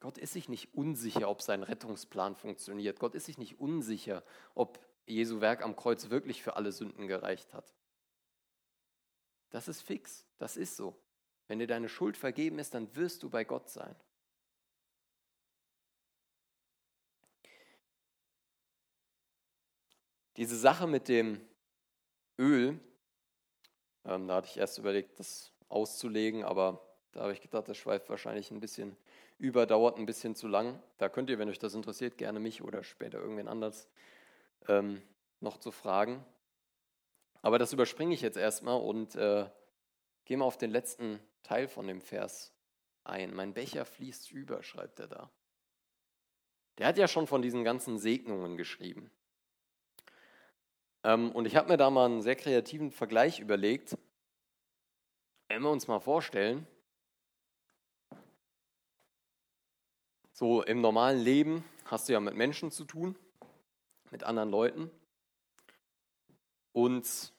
Gott 0.00 0.16
ist 0.16 0.32
sich 0.32 0.48
nicht 0.48 0.74
unsicher, 0.74 1.28
ob 1.28 1.42
sein 1.42 1.62
Rettungsplan 1.62 2.34
funktioniert. 2.34 2.98
Gott 2.98 3.14
ist 3.14 3.26
sich 3.26 3.36
nicht 3.36 3.60
unsicher, 3.60 4.24
ob 4.54 4.80
Jesu 5.06 5.40
Werk 5.42 5.62
am 5.62 5.76
Kreuz 5.76 6.08
wirklich 6.08 6.42
für 6.42 6.56
alle 6.56 6.72
Sünden 6.72 7.06
gereicht 7.06 7.52
hat. 7.52 7.74
Das 9.50 9.68
ist 9.68 9.82
fix, 9.82 10.24
das 10.38 10.56
ist 10.56 10.76
so. 10.76 10.96
Wenn 11.48 11.58
dir 11.58 11.66
deine 11.66 11.88
Schuld 11.88 12.16
vergeben 12.16 12.58
ist, 12.58 12.72
dann 12.72 12.94
wirst 12.96 13.22
du 13.22 13.28
bei 13.28 13.44
Gott 13.44 13.68
sein. 13.68 13.94
Diese 20.36 20.56
Sache 20.56 20.86
mit 20.86 21.08
dem 21.08 21.40
Öl, 22.38 22.80
ähm, 24.06 24.28
da 24.28 24.36
hatte 24.36 24.48
ich 24.48 24.56
erst 24.56 24.78
überlegt, 24.78 25.18
das 25.18 25.52
auszulegen, 25.68 26.44
aber 26.44 26.80
da 27.12 27.22
habe 27.22 27.32
ich 27.32 27.42
gedacht, 27.42 27.68
das 27.68 27.76
schweift 27.76 28.08
wahrscheinlich 28.08 28.50
ein 28.50 28.60
bisschen 28.60 28.96
über, 29.40 29.66
dauert 29.66 29.98
ein 29.98 30.06
bisschen 30.06 30.34
zu 30.34 30.46
lang. 30.46 30.80
Da 30.98 31.08
könnt 31.08 31.30
ihr, 31.30 31.38
wenn 31.38 31.48
euch 31.48 31.58
das 31.58 31.74
interessiert, 31.74 32.18
gerne 32.18 32.38
mich 32.38 32.62
oder 32.62 32.84
später 32.84 33.18
irgendwen 33.18 33.48
anders 33.48 33.88
ähm, 34.68 35.02
noch 35.40 35.56
zu 35.56 35.72
fragen. 35.72 36.24
Aber 37.42 37.58
das 37.58 37.72
überspringe 37.72 38.14
ich 38.14 38.20
jetzt 38.20 38.36
erstmal 38.36 38.80
und 38.80 39.16
äh, 39.16 39.48
gehe 40.26 40.36
mal 40.36 40.44
auf 40.44 40.58
den 40.58 40.70
letzten 40.70 41.18
Teil 41.42 41.68
von 41.68 41.86
dem 41.86 42.00
Vers 42.02 42.52
ein. 43.02 43.34
Mein 43.34 43.54
Becher 43.54 43.84
fließt 43.84 44.30
über, 44.30 44.62
schreibt 44.62 45.00
er 45.00 45.08
da. 45.08 45.30
Der 46.78 46.86
hat 46.86 46.98
ja 46.98 47.08
schon 47.08 47.26
von 47.26 47.42
diesen 47.42 47.64
ganzen 47.64 47.98
Segnungen 47.98 48.56
geschrieben. 48.56 49.10
Ähm, 51.02 51.32
und 51.32 51.46
ich 51.46 51.56
habe 51.56 51.68
mir 51.68 51.78
da 51.78 51.88
mal 51.90 52.06
einen 52.06 52.22
sehr 52.22 52.36
kreativen 52.36 52.90
Vergleich 52.90 53.40
überlegt. 53.40 53.96
Wenn 55.48 55.62
wir 55.62 55.70
uns 55.70 55.88
mal 55.88 56.00
vorstellen, 56.00 56.66
so 60.40 60.62
im 60.62 60.80
normalen 60.80 61.20
Leben 61.20 61.62
hast 61.84 62.08
du 62.08 62.14
ja 62.14 62.20
mit 62.20 62.34
Menschen 62.34 62.70
zu 62.70 62.86
tun, 62.86 63.14
mit 64.10 64.24
anderen 64.24 64.48
Leuten. 64.48 64.90
Und 66.72 67.34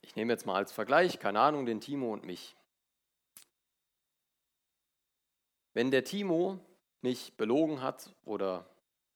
ich 0.00 0.16
nehme 0.16 0.32
jetzt 0.32 0.44
mal 0.44 0.56
als 0.56 0.72
Vergleich, 0.72 1.20
keine 1.20 1.38
Ahnung, 1.38 1.66
den 1.66 1.80
Timo 1.80 2.12
und 2.12 2.24
mich. 2.24 2.56
Wenn 5.72 5.92
der 5.92 6.02
Timo 6.02 6.58
mich 7.00 7.36
belogen 7.36 7.80
hat 7.80 8.12
oder 8.24 8.68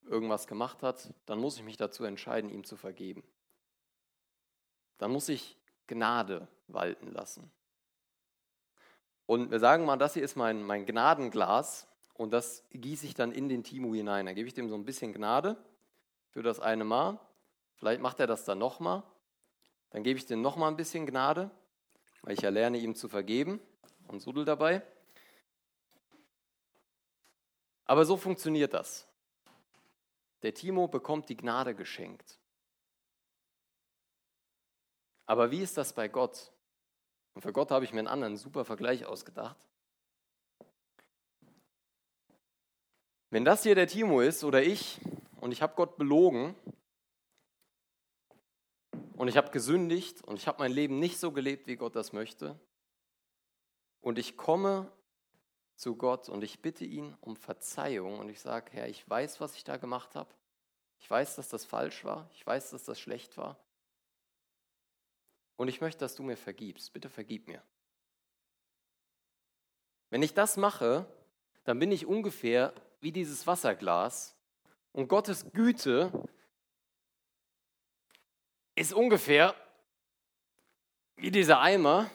irgendwas 0.03 0.47
gemacht 0.47 0.85
hat, 0.85 1.13
dann 1.27 1.41
muss 1.41 1.57
ich 1.57 1.65
mich 1.65 1.79
dazu 1.79 2.05
entscheiden, 2.05 2.49
ihm 2.49 2.63
zu 2.63 2.77
vergeben. 2.77 3.25
Dann 4.99 5.11
muss 5.11 5.29
ich 5.29 5.59
Gnade 5.89 6.47
walten 6.69 7.09
lassen. 7.09 7.51
Und 9.27 9.51
wir 9.51 9.61
sagen 9.61 9.85
mal, 9.85 9.97
das 9.97 10.15
hier 10.15 10.23
ist 10.23 10.37
mein, 10.37 10.63
mein 10.63 10.85
Gnadenglas 10.85 11.87
und 12.15 12.33
das 12.33 12.65
gieße 12.73 13.07
ich 13.07 13.15
dann 13.15 13.33
in 13.33 13.49
den 13.49 13.63
Timo 13.63 13.95
hinein. 13.95 14.27
Dann 14.27 14.35
gebe 14.35 14.49
ich 14.49 14.55
dem 14.55 14.69
so 14.69 14.75
ein 14.75 14.85
bisschen 14.85 15.13
Gnade 15.13 15.57
für 16.31 16.43
das 16.43 16.61
eine 16.61 16.85
Mal. 16.85 17.19
Vielleicht 17.77 18.01
macht 18.01 18.21
er 18.21 18.27
das 18.27 18.45
dann 18.45 18.59
nochmal. 18.59 19.03
Dann 19.91 20.03
gebe 20.03 20.19
ich 20.19 20.27
dem 20.27 20.41
nochmal 20.41 20.71
ein 20.71 20.77
bisschen 20.77 21.07
Gnade, 21.07 21.51
weil 22.23 22.35
ich 22.35 22.43
erlerne 22.43 22.79
ihm 22.79 22.95
zu 22.95 23.09
vergeben 23.09 23.61
und 24.09 24.21
sudel 24.21 24.45
dabei. 24.45 24.83
Aber 27.85 28.05
so 28.05 28.17
funktioniert 28.17 28.73
das. 28.73 29.07
Der 30.43 30.55
Timo 30.55 30.89
bekommt 30.89 31.29
die 31.29 31.37
Gnade 31.37 31.75
geschenkt. 31.75 32.39
Aber 35.27 35.51
wie 35.51 35.61
ist 35.61 35.77
das 35.77 35.93
bei 35.93 36.09
Gott? 36.09 36.53
Und 37.35 37.43
für 37.43 37.53
Gott 37.53 37.71
habe 37.71 37.85
ich 37.85 37.93
mir 37.93 38.01
einen 38.01 38.09
anderen 38.09 38.37
super 38.37 38.65
Vergleich 38.65 39.07
ausgedacht. 39.07 39.57
Wenn 43.31 43.45
das 43.45 43.63
hier 43.63 43.75
der 43.75 43.87
Timo 43.87 44.21
ist 44.21 44.45
oder 44.45 44.63
ich 44.63 45.01
und 45.41 45.53
ich 45.53 45.63
habe 45.63 45.75
Gott 45.75 45.97
belogen 45.97 46.55
und 49.17 49.29
ich 49.29 49.39
habe 49.39 49.51
gesündigt 49.51 50.23
und 50.23 50.37
ich 50.37 50.47
habe 50.47 50.59
mein 50.59 50.73
Leben 50.73 50.99
nicht 50.99 51.19
so 51.19 51.33
gelebt, 51.33 51.67
wie 51.67 51.77
Gott 51.77 51.97
das 51.97 52.13
möchte 52.13 52.61
und 54.03 54.19
ich 54.19 54.37
komme 54.37 54.93
zu 55.77 55.97
Gott 55.97 56.29
und 56.29 56.45
ich 56.45 56.61
bitte 56.61 56.85
ihn 56.85 57.17
um 57.21 57.37
Verzeihung 57.37 58.19
und 58.19 58.29
ich 58.29 58.41
sage, 58.41 58.71
Herr, 58.73 58.89
ich 58.89 59.09
weiß, 59.09 59.41
was 59.41 59.57
ich 59.57 59.65
da 59.65 59.79
gemacht 59.79 60.15
habe. 60.15 60.29
Ich 60.99 61.11
weiß, 61.11 61.37
dass 61.37 61.49
das 61.49 61.65
falsch 61.65 62.05
war. 62.05 62.29
Ich 62.35 62.47
weiß, 62.47 62.71
dass 62.71 62.85
das 62.85 63.01
schlecht 63.01 63.37
war. 63.37 63.57
Und 65.57 65.69
ich 65.69 65.81
möchte, 65.81 66.01
dass 66.01 66.15
du 66.15 66.23
mir 66.23 66.37
vergibst. 66.37 66.93
Bitte 66.93 67.09
vergib 67.09 67.49
mir. 67.49 67.63
Wenn 70.11 70.23
ich 70.23 70.35
das 70.35 70.57
mache, 70.57 71.07
dann 71.65 71.79
bin 71.79 71.93
ich 71.93 72.07
ungefähr 72.07 72.73
wie 73.01 73.13
dieses 73.13 73.47
Wasserglas 73.47 74.37
und 74.93 75.09
Gottes 75.09 75.53
Güte 75.53 76.13
ist 78.75 78.93
ungefähr 78.93 79.55
wie 81.17 81.31
dieser 81.31 81.61
Eimer, 81.61 82.11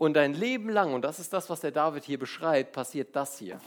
und 0.00 0.14
dein 0.14 0.32
Leben 0.32 0.70
lang, 0.70 0.94
und 0.94 1.02
das 1.02 1.18
ist 1.18 1.30
das, 1.30 1.50
was 1.50 1.60
der 1.60 1.72
David 1.72 2.04
hier 2.04 2.18
beschreibt, 2.18 2.72
passiert 2.72 3.14
das 3.14 3.38
hier. 3.38 3.60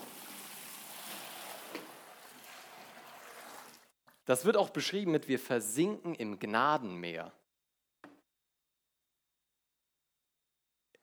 Das 4.26 4.46
wird 4.46 4.58
auch 4.58 4.70
beschrieben 4.70 5.12
mit, 5.12 5.28
wir 5.28 5.40
versinken 5.40 6.16
im 6.16 6.40
Gnadenmeer. 6.40 7.32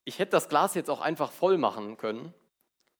Ich 0.05 0.19
hätte 0.19 0.33
das 0.33 0.49
Glas 0.49 0.75
jetzt 0.75 0.91
auch 0.91 1.01
einfach 1.01 1.31
voll 1.31 1.59
machen 1.59 1.97
können 1.97 2.33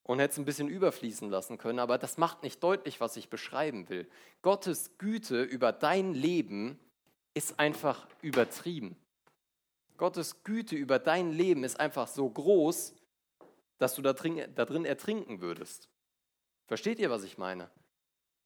und 0.03 0.19
hätte 0.19 0.33
es 0.33 0.37
ein 0.37 0.45
bisschen 0.45 0.67
überfließen 0.67 1.29
lassen 1.29 1.57
können, 1.57 1.79
aber 1.79 1.97
das 1.97 2.17
macht 2.17 2.43
nicht 2.43 2.63
deutlich, 2.63 3.01
was 3.01 3.17
ich 3.17 3.29
beschreiben 3.29 3.89
will. 3.89 4.09
Gottes 4.41 4.97
Güte 4.97 5.41
über 5.41 5.71
dein 5.71 6.13
Leben 6.13 6.79
ist 7.33 7.59
einfach 7.59 8.07
übertrieben. 8.21 8.95
Gottes 9.97 10.43
Güte 10.43 10.75
über 10.75 10.99
dein 10.99 11.31
Leben 11.31 11.63
ist 11.63 11.79
einfach 11.79 12.07
so 12.07 12.29
groß, 12.29 12.95
dass 13.77 13.95
du 13.95 14.01
da 14.01 14.13
drin, 14.13 14.43
da 14.55 14.65
drin 14.65 14.85
ertrinken 14.85 15.41
würdest. 15.41 15.89
Versteht 16.67 16.99
ihr, 16.99 17.09
was 17.09 17.23
ich 17.23 17.37
meine? 17.37 17.69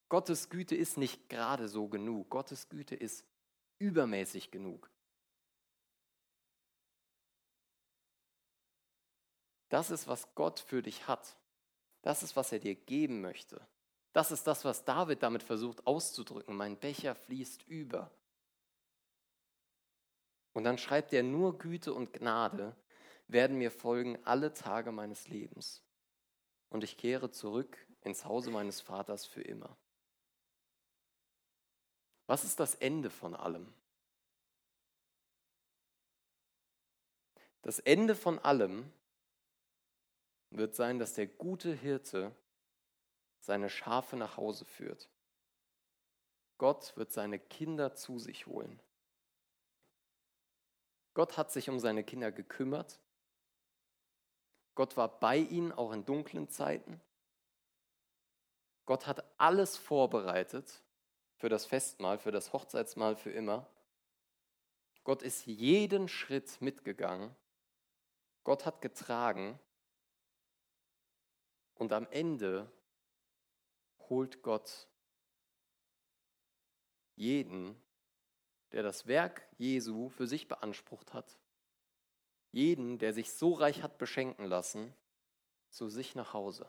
Gottes 0.09 0.49
Güte 0.49 0.75
ist 0.75 0.97
nicht 0.97 1.29
gerade 1.29 1.67
so 1.67 1.87
genug. 1.87 2.29
Gottes 2.29 2.69
Güte 2.69 2.95
ist 2.95 3.25
übermäßig 3.79 4.51
genug. 4.51 4.89
Das 9.69 9.89
ist, 9.89 10.07
was 10.07 10.33
Gott 10.35 10.59
für 10.59 10.81
dich 10.81 11.07
hat. 11.07 11.35
Das 12.01 12.23
ist, 12.23 12.35
was 12.35 12.51
er 12.51 12.59
dir 12.59 12.75
geben 12.75 13.21
möchte. 13.21 13.67
Das 14.13 14.31
ist 14.31 14.47
das, 14.47 14.63
was 14.63 14.85
David 14.85 15.23
damit 15.23 15.43
versucht 15.43 15.85
auszudrücken. 15.87 16.55
Mein 16.55 16.77
Becher 16.77 17.15
fließt 17.15 17.67
über. 17.67 18.11
Und 20.53 20.63
dann 20.63 20.77
schreibt 20.77 21.11
er, 21.11 21.23
nur 21.23 21.57
Güte 21.57 21.93
und 21.93 22.13
Gnade 22.13 22.75
werden 23.27 23.57
mir 23.57 23.71
folgen 23.71 24.17
alle 24.23 24.53
Tage 24.53 24.91
meines 24.91 25.27
Lebens. 25.27 25.83
Und 26.69 26.83
ich 26.83 26.95
kehre 26.95 27.31
zurück 27.31 27.75
ins 28.01 28.23
Hause 28.23 28.51
meines 28.51 28.79
Vaters 28.79 29.25
für 29.25 29.41
immer. 29.41 29.75
Was 32.27 32.43
ist 32.43 32.59
das 32.59 32.75
Ende 32.75 33.09
von 33.09 33.35
allem? 33.35 33.73
Das 37.61 37.79
Ende 37.79 38.15
von 38.15 38.39
allem 38.39 38.91
wird 40.49 40.75
sein, 40.75 40.99
dass 40.99 41.13
der 41.13 41.27
gute 41.27 41.73
Hirte 41.73 42.35
seine 43.39 43.69
Schafe 43.69 44.17
nach 44.17 44.37
Hause 44.37 44.65
führt. 44.65 45.09
Gott 46.57 46.95
wird 46.95 47.11
seine 47.11 47.39
Kinder 47.39 47.95
zu 47.95 48.17
sich 48.17 48.47
holen. 48.47 48.79
Gott 51.13 51.37
hat 51.37 51.51
sich 51.51 51.69
um 51.69 51.79
seine 51.79 52.03
Kinder 52.03 52.31
gekümmert. 52.31 52.99
Gott 54.73 54.97
war 54.97 55.19
bei 55.19 55.37
ihnen 55.37 55.71
auch 55.71 55.91
in 55.91 56.05
dunklen 56.05 56.49
Zeiten. 56.49 57.01
Gott 58.85 59.07
hat 59.07 59.23
alles 59.39 59.77
vorbereitet 59.77 60.84
für 61.35 61.49
das 61.49 61.65
Festmahl, 61.65 62.17
für 62.17 62.31
das 62.31 62.53
Hochzeitsmahl 62.53 63.15
für 63.15 63.31
immer. 63.31 63.67
Gott 65.03 65.21
ist 65.21 65.45
jeden 65.45 66.07
Schritt 66.07 66.61
mitgegangen. 66.61 67.35
Gott 68.43 68.65
hat 68.65 68.81
getragen. 68.81 69.59
Und 71.75 71.93
am 71.93 72.07
Ende 72.09 72.71
holt 74.09 74.41
Gott 74.41 74.87
jeden 77.15 77.79
der 78.75 78.83
das 78.83 79.07
Werk 79.07 79.41
Jesu 79.57 80.09
für 80.09 80.27
sich 80.27 80.49
beansprucht 80.49 81.13
hat, 81.13 81.39
jeden, 82.51 82.97
der 82.99 83.13
sich 83.13 83.31
so 83.31 83.53
reich 83.53 83.81
hat 83.81 83.97
beschenken 83.97 84.45
lassen, 84.45 84.93
zu 85.69 85.87
sich 85.87 86.13
nach 86.13 86.33
Hause. 86.33 86.67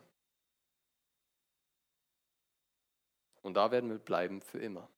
Und 3.47 3.55
da 3.55 3.71
werden 3.71 3.91
wir 3.91 3.99
bleiben 3.99 4.41
für 4.41 4.59
immer. 4.59 4.89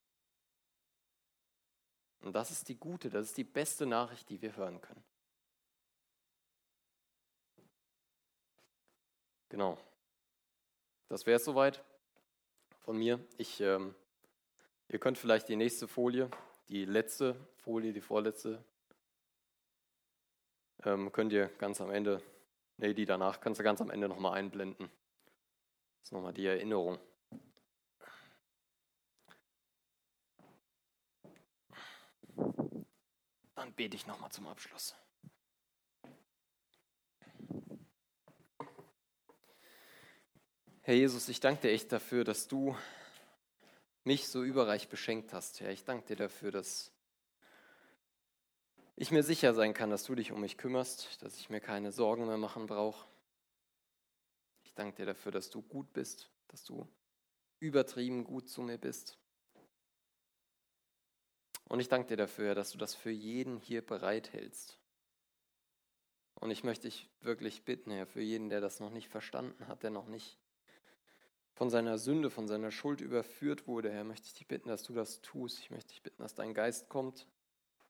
Und 2.21 2.33
das 2.33 2.51
ist 2.51 2.69
die 2.69 2.77
gute, 2.77 3.11
das 3.11 3.27
ist 3.27 3.37
die 3.37 3.45
beste 3.45 3.87
Nachricht, 3.87 4.29
die 4.29 4.43
wir 4.43 4.57
hören 4.57 4.81
können. 4.81 5.05
Genau. 9.51 9.79
Das 11.09 11.27
wäre 11.27 11.37
es 11.37 11.45
soweit 11.45 11.85
von 12.81 12.97
mir. 12.97 13.25
Ich, 13.37 13.61
ähm, 13.61 13.95
ihr 14.89 14.99
könnt 14.99 15.19
vielleicht 15.19 15.49
die 15.49 15.57
nächste 15.57 15.87
Folie 15.87 16.31
die 16.69 16.85
letzte 16.85 17.35
Folie, 17.57 17.93
die 17.93 18.01
vorletzte, 18.01 18.63
ähm, 20.85 21.11
könnt 21.13 21.33
ihr 21.33 21.49
ganz 21.59 21.81
am 21.81 21.91
Ende, 21.91 22.23
nee, 22.77 22.93
die 22.93 23.07
danach 23.07 23.41
kannst 23.41 23.59
du 23.59 23.65
ganz 23.65 23.81
am 23.81 23.91
Ende 23.91 24.09
nochmal 24.09 24.39
einblenden. 24.39 24.91
Das 25.99 26.09
ist 26.09 26.13
nochmal 26.13 26.35
die 26.35 26.47
Erinnerung. 26.47 26.99
Dann 33.55 33.73
bete 33.75 33.97
ich 33.97 34.07
nochmal 34.07 34.31
zum 34.31 34.47
Abschluss. 34.47 34.95
Herr 40.83 40.95
Jesus, 40.95 41.29
ich 41.29 41.41
danke 41.41 41.63
dir 41.63 41.73
echt 41.73 41.93
dafür, 41.93 42.25
dass 42.25 42.49
du 42.49 42.75
mich 44.05 44.29
so 44.29 44.43
überreich 44.43 44.89
beschenkt 44.89 45.35
hast. 45.35 45.61
Herr, 45.61 45.71
ich 45.71 45.85
danke 45.85 46.07
dir 46.07 46.17
dafür, 46.17 46.51
dass 46.51 46.93
ich 48.97 49.11
mir 49.11 49.23
sicher 49.23 49.53
sein 49.53 49.75
kann, 49.75 49.91
dass 49.91 50.05
du 50.05 50.15
dich 50.15 50.33
um 50.33 50.41
mich 50.41 50.57
kümmerst, 50.57 51.23
dass 51.23 51.39
ich 51.39 51.51
mir 51.51 51.61
keine 51.61 51.93
Sorgen 51.93 52.27
mehr 52.27 52.39
machen 52.39 52.67
brauche. 52.67 53.07
Ich 54.65 54.75
danke 54.75 54.97
dir 54.97 55.07
dafür, 55.07 55.31
dass 55.31 55.51
du 55.51 55.61
gut 55.61 55.93
bist, 55.93 56.31
dass 56.49 56.65
du 56.65 56.89
übertrieben 57.61 58.25
gut 58.25 58.49
zu 58.49 58.63
mir 58.63 58.79
bist. 58.79 59.19
Und 61.69 61.81
ich 61.81 61.89
danke 61.89 62.09
dir 62.09 62.17
dafür, 62.17 62.55
dass 62.55 62.71
du 62.71 62.79
das 62.79 62.95
für 62.95 63.11
jeden 63.11 63.59
hier 63.59 63.85
bereithältst. 63.85 64.79
Und 66.35 66.51
ich 66.51 66.65
möchte 66.65 66.89
dich 66.89 67.09
wirklich 67.21 67.65
bitten, 67.65 67.91
Herr, 67.91 68.07
für 68.07 68.23
jeden, 68.23 68.49
der 68.49 68.61
das 68.61 68.81
noch 68.81 68.91
nicht 68.91 69.09
verstanden 69.09 69.67
hat, 69.67 69.83
der 69.83 69.91
noch 69.91 70.07
nicht 70.07 70.39
von 71.53 71.69
seiner 71.69 71.99
Sünde, 71.99 72.31
von 72.31 72.47
seiner 72.47 72.71
Schuld 72.71 73.01
überführt 73.01 73.67
wurde, 73.67 73.91
Herr, 73.91 74.05
möchte 74.05 74.29
ich 74.29 74.35
dich 74.35 74.47
bitten, 74.47 74.69
dass 74.69 74.85
du 74.85 74.95
das 74.95 75.21
tust. 75.21 75.59
Ich 75.59 75.71
möchte 75.71 75.89
dich 75.89 76.03
bitten, 76.03 76.23
dass 76.23 76.35
dein 76.35 76.55
Geist 76.55 76.89
kommt 76.89 77.27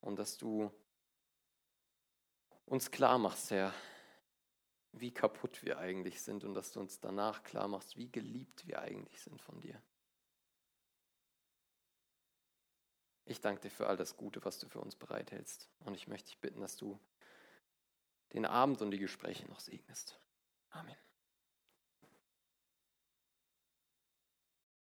und 0.00 0.18
dass 0.18 0.38
du 0.38 0.72
uns 2.64 2.90
klar 2.90 3.18
machst, 3.18 3.50
Herr, 3.50 3.74
wie 4.92 5.12
kaputt 5.12 5.62
wir 5.62 5.78
eigentlich 5.78 6.22
sind 6.22 6.44
und 6.44 6.54
dass 6.54 6.72
du 6.72 6.80
uns 6.80 7.00
danach 7.00 7.42
klar 7.42 7.68
machst, 7.68 7.96
wie 7.96 8.10
geliebt 8.10 8.66
wir 8.66 8.80
eigentlich 8.80 9.20
sind 9.20 9.40
von 9.42 9.60
dir. 9.60 9.80
Ich 13.28 13.42
danke 13.42 13.60
dir 13.60 13.70
für 13.70 13.86
all 13.86 13.98
das 13.98 14.16
Gute, 14.16 14.42
was 14.46 14.58
du 14.58 14.68
für 14.68 14.80
uns 14.80 14.96
bereithältst. 14.96 15.68
Und 15.80 15.94
ich 15.94 16.08
möchte 16.08 16.30
dich 16.30 16.40
bitten, 16.40 16.62
dass 16.62 16.76
du 16.76 16.98
den 18.32 18.46
Abend 18.46 18.80
und 18.80 18.90
die 18.90 18.98
Gespräche 18.98 19.46
noch 19.48 19.60
segnest. 19.60 20.18
Amen. 20.70 20.96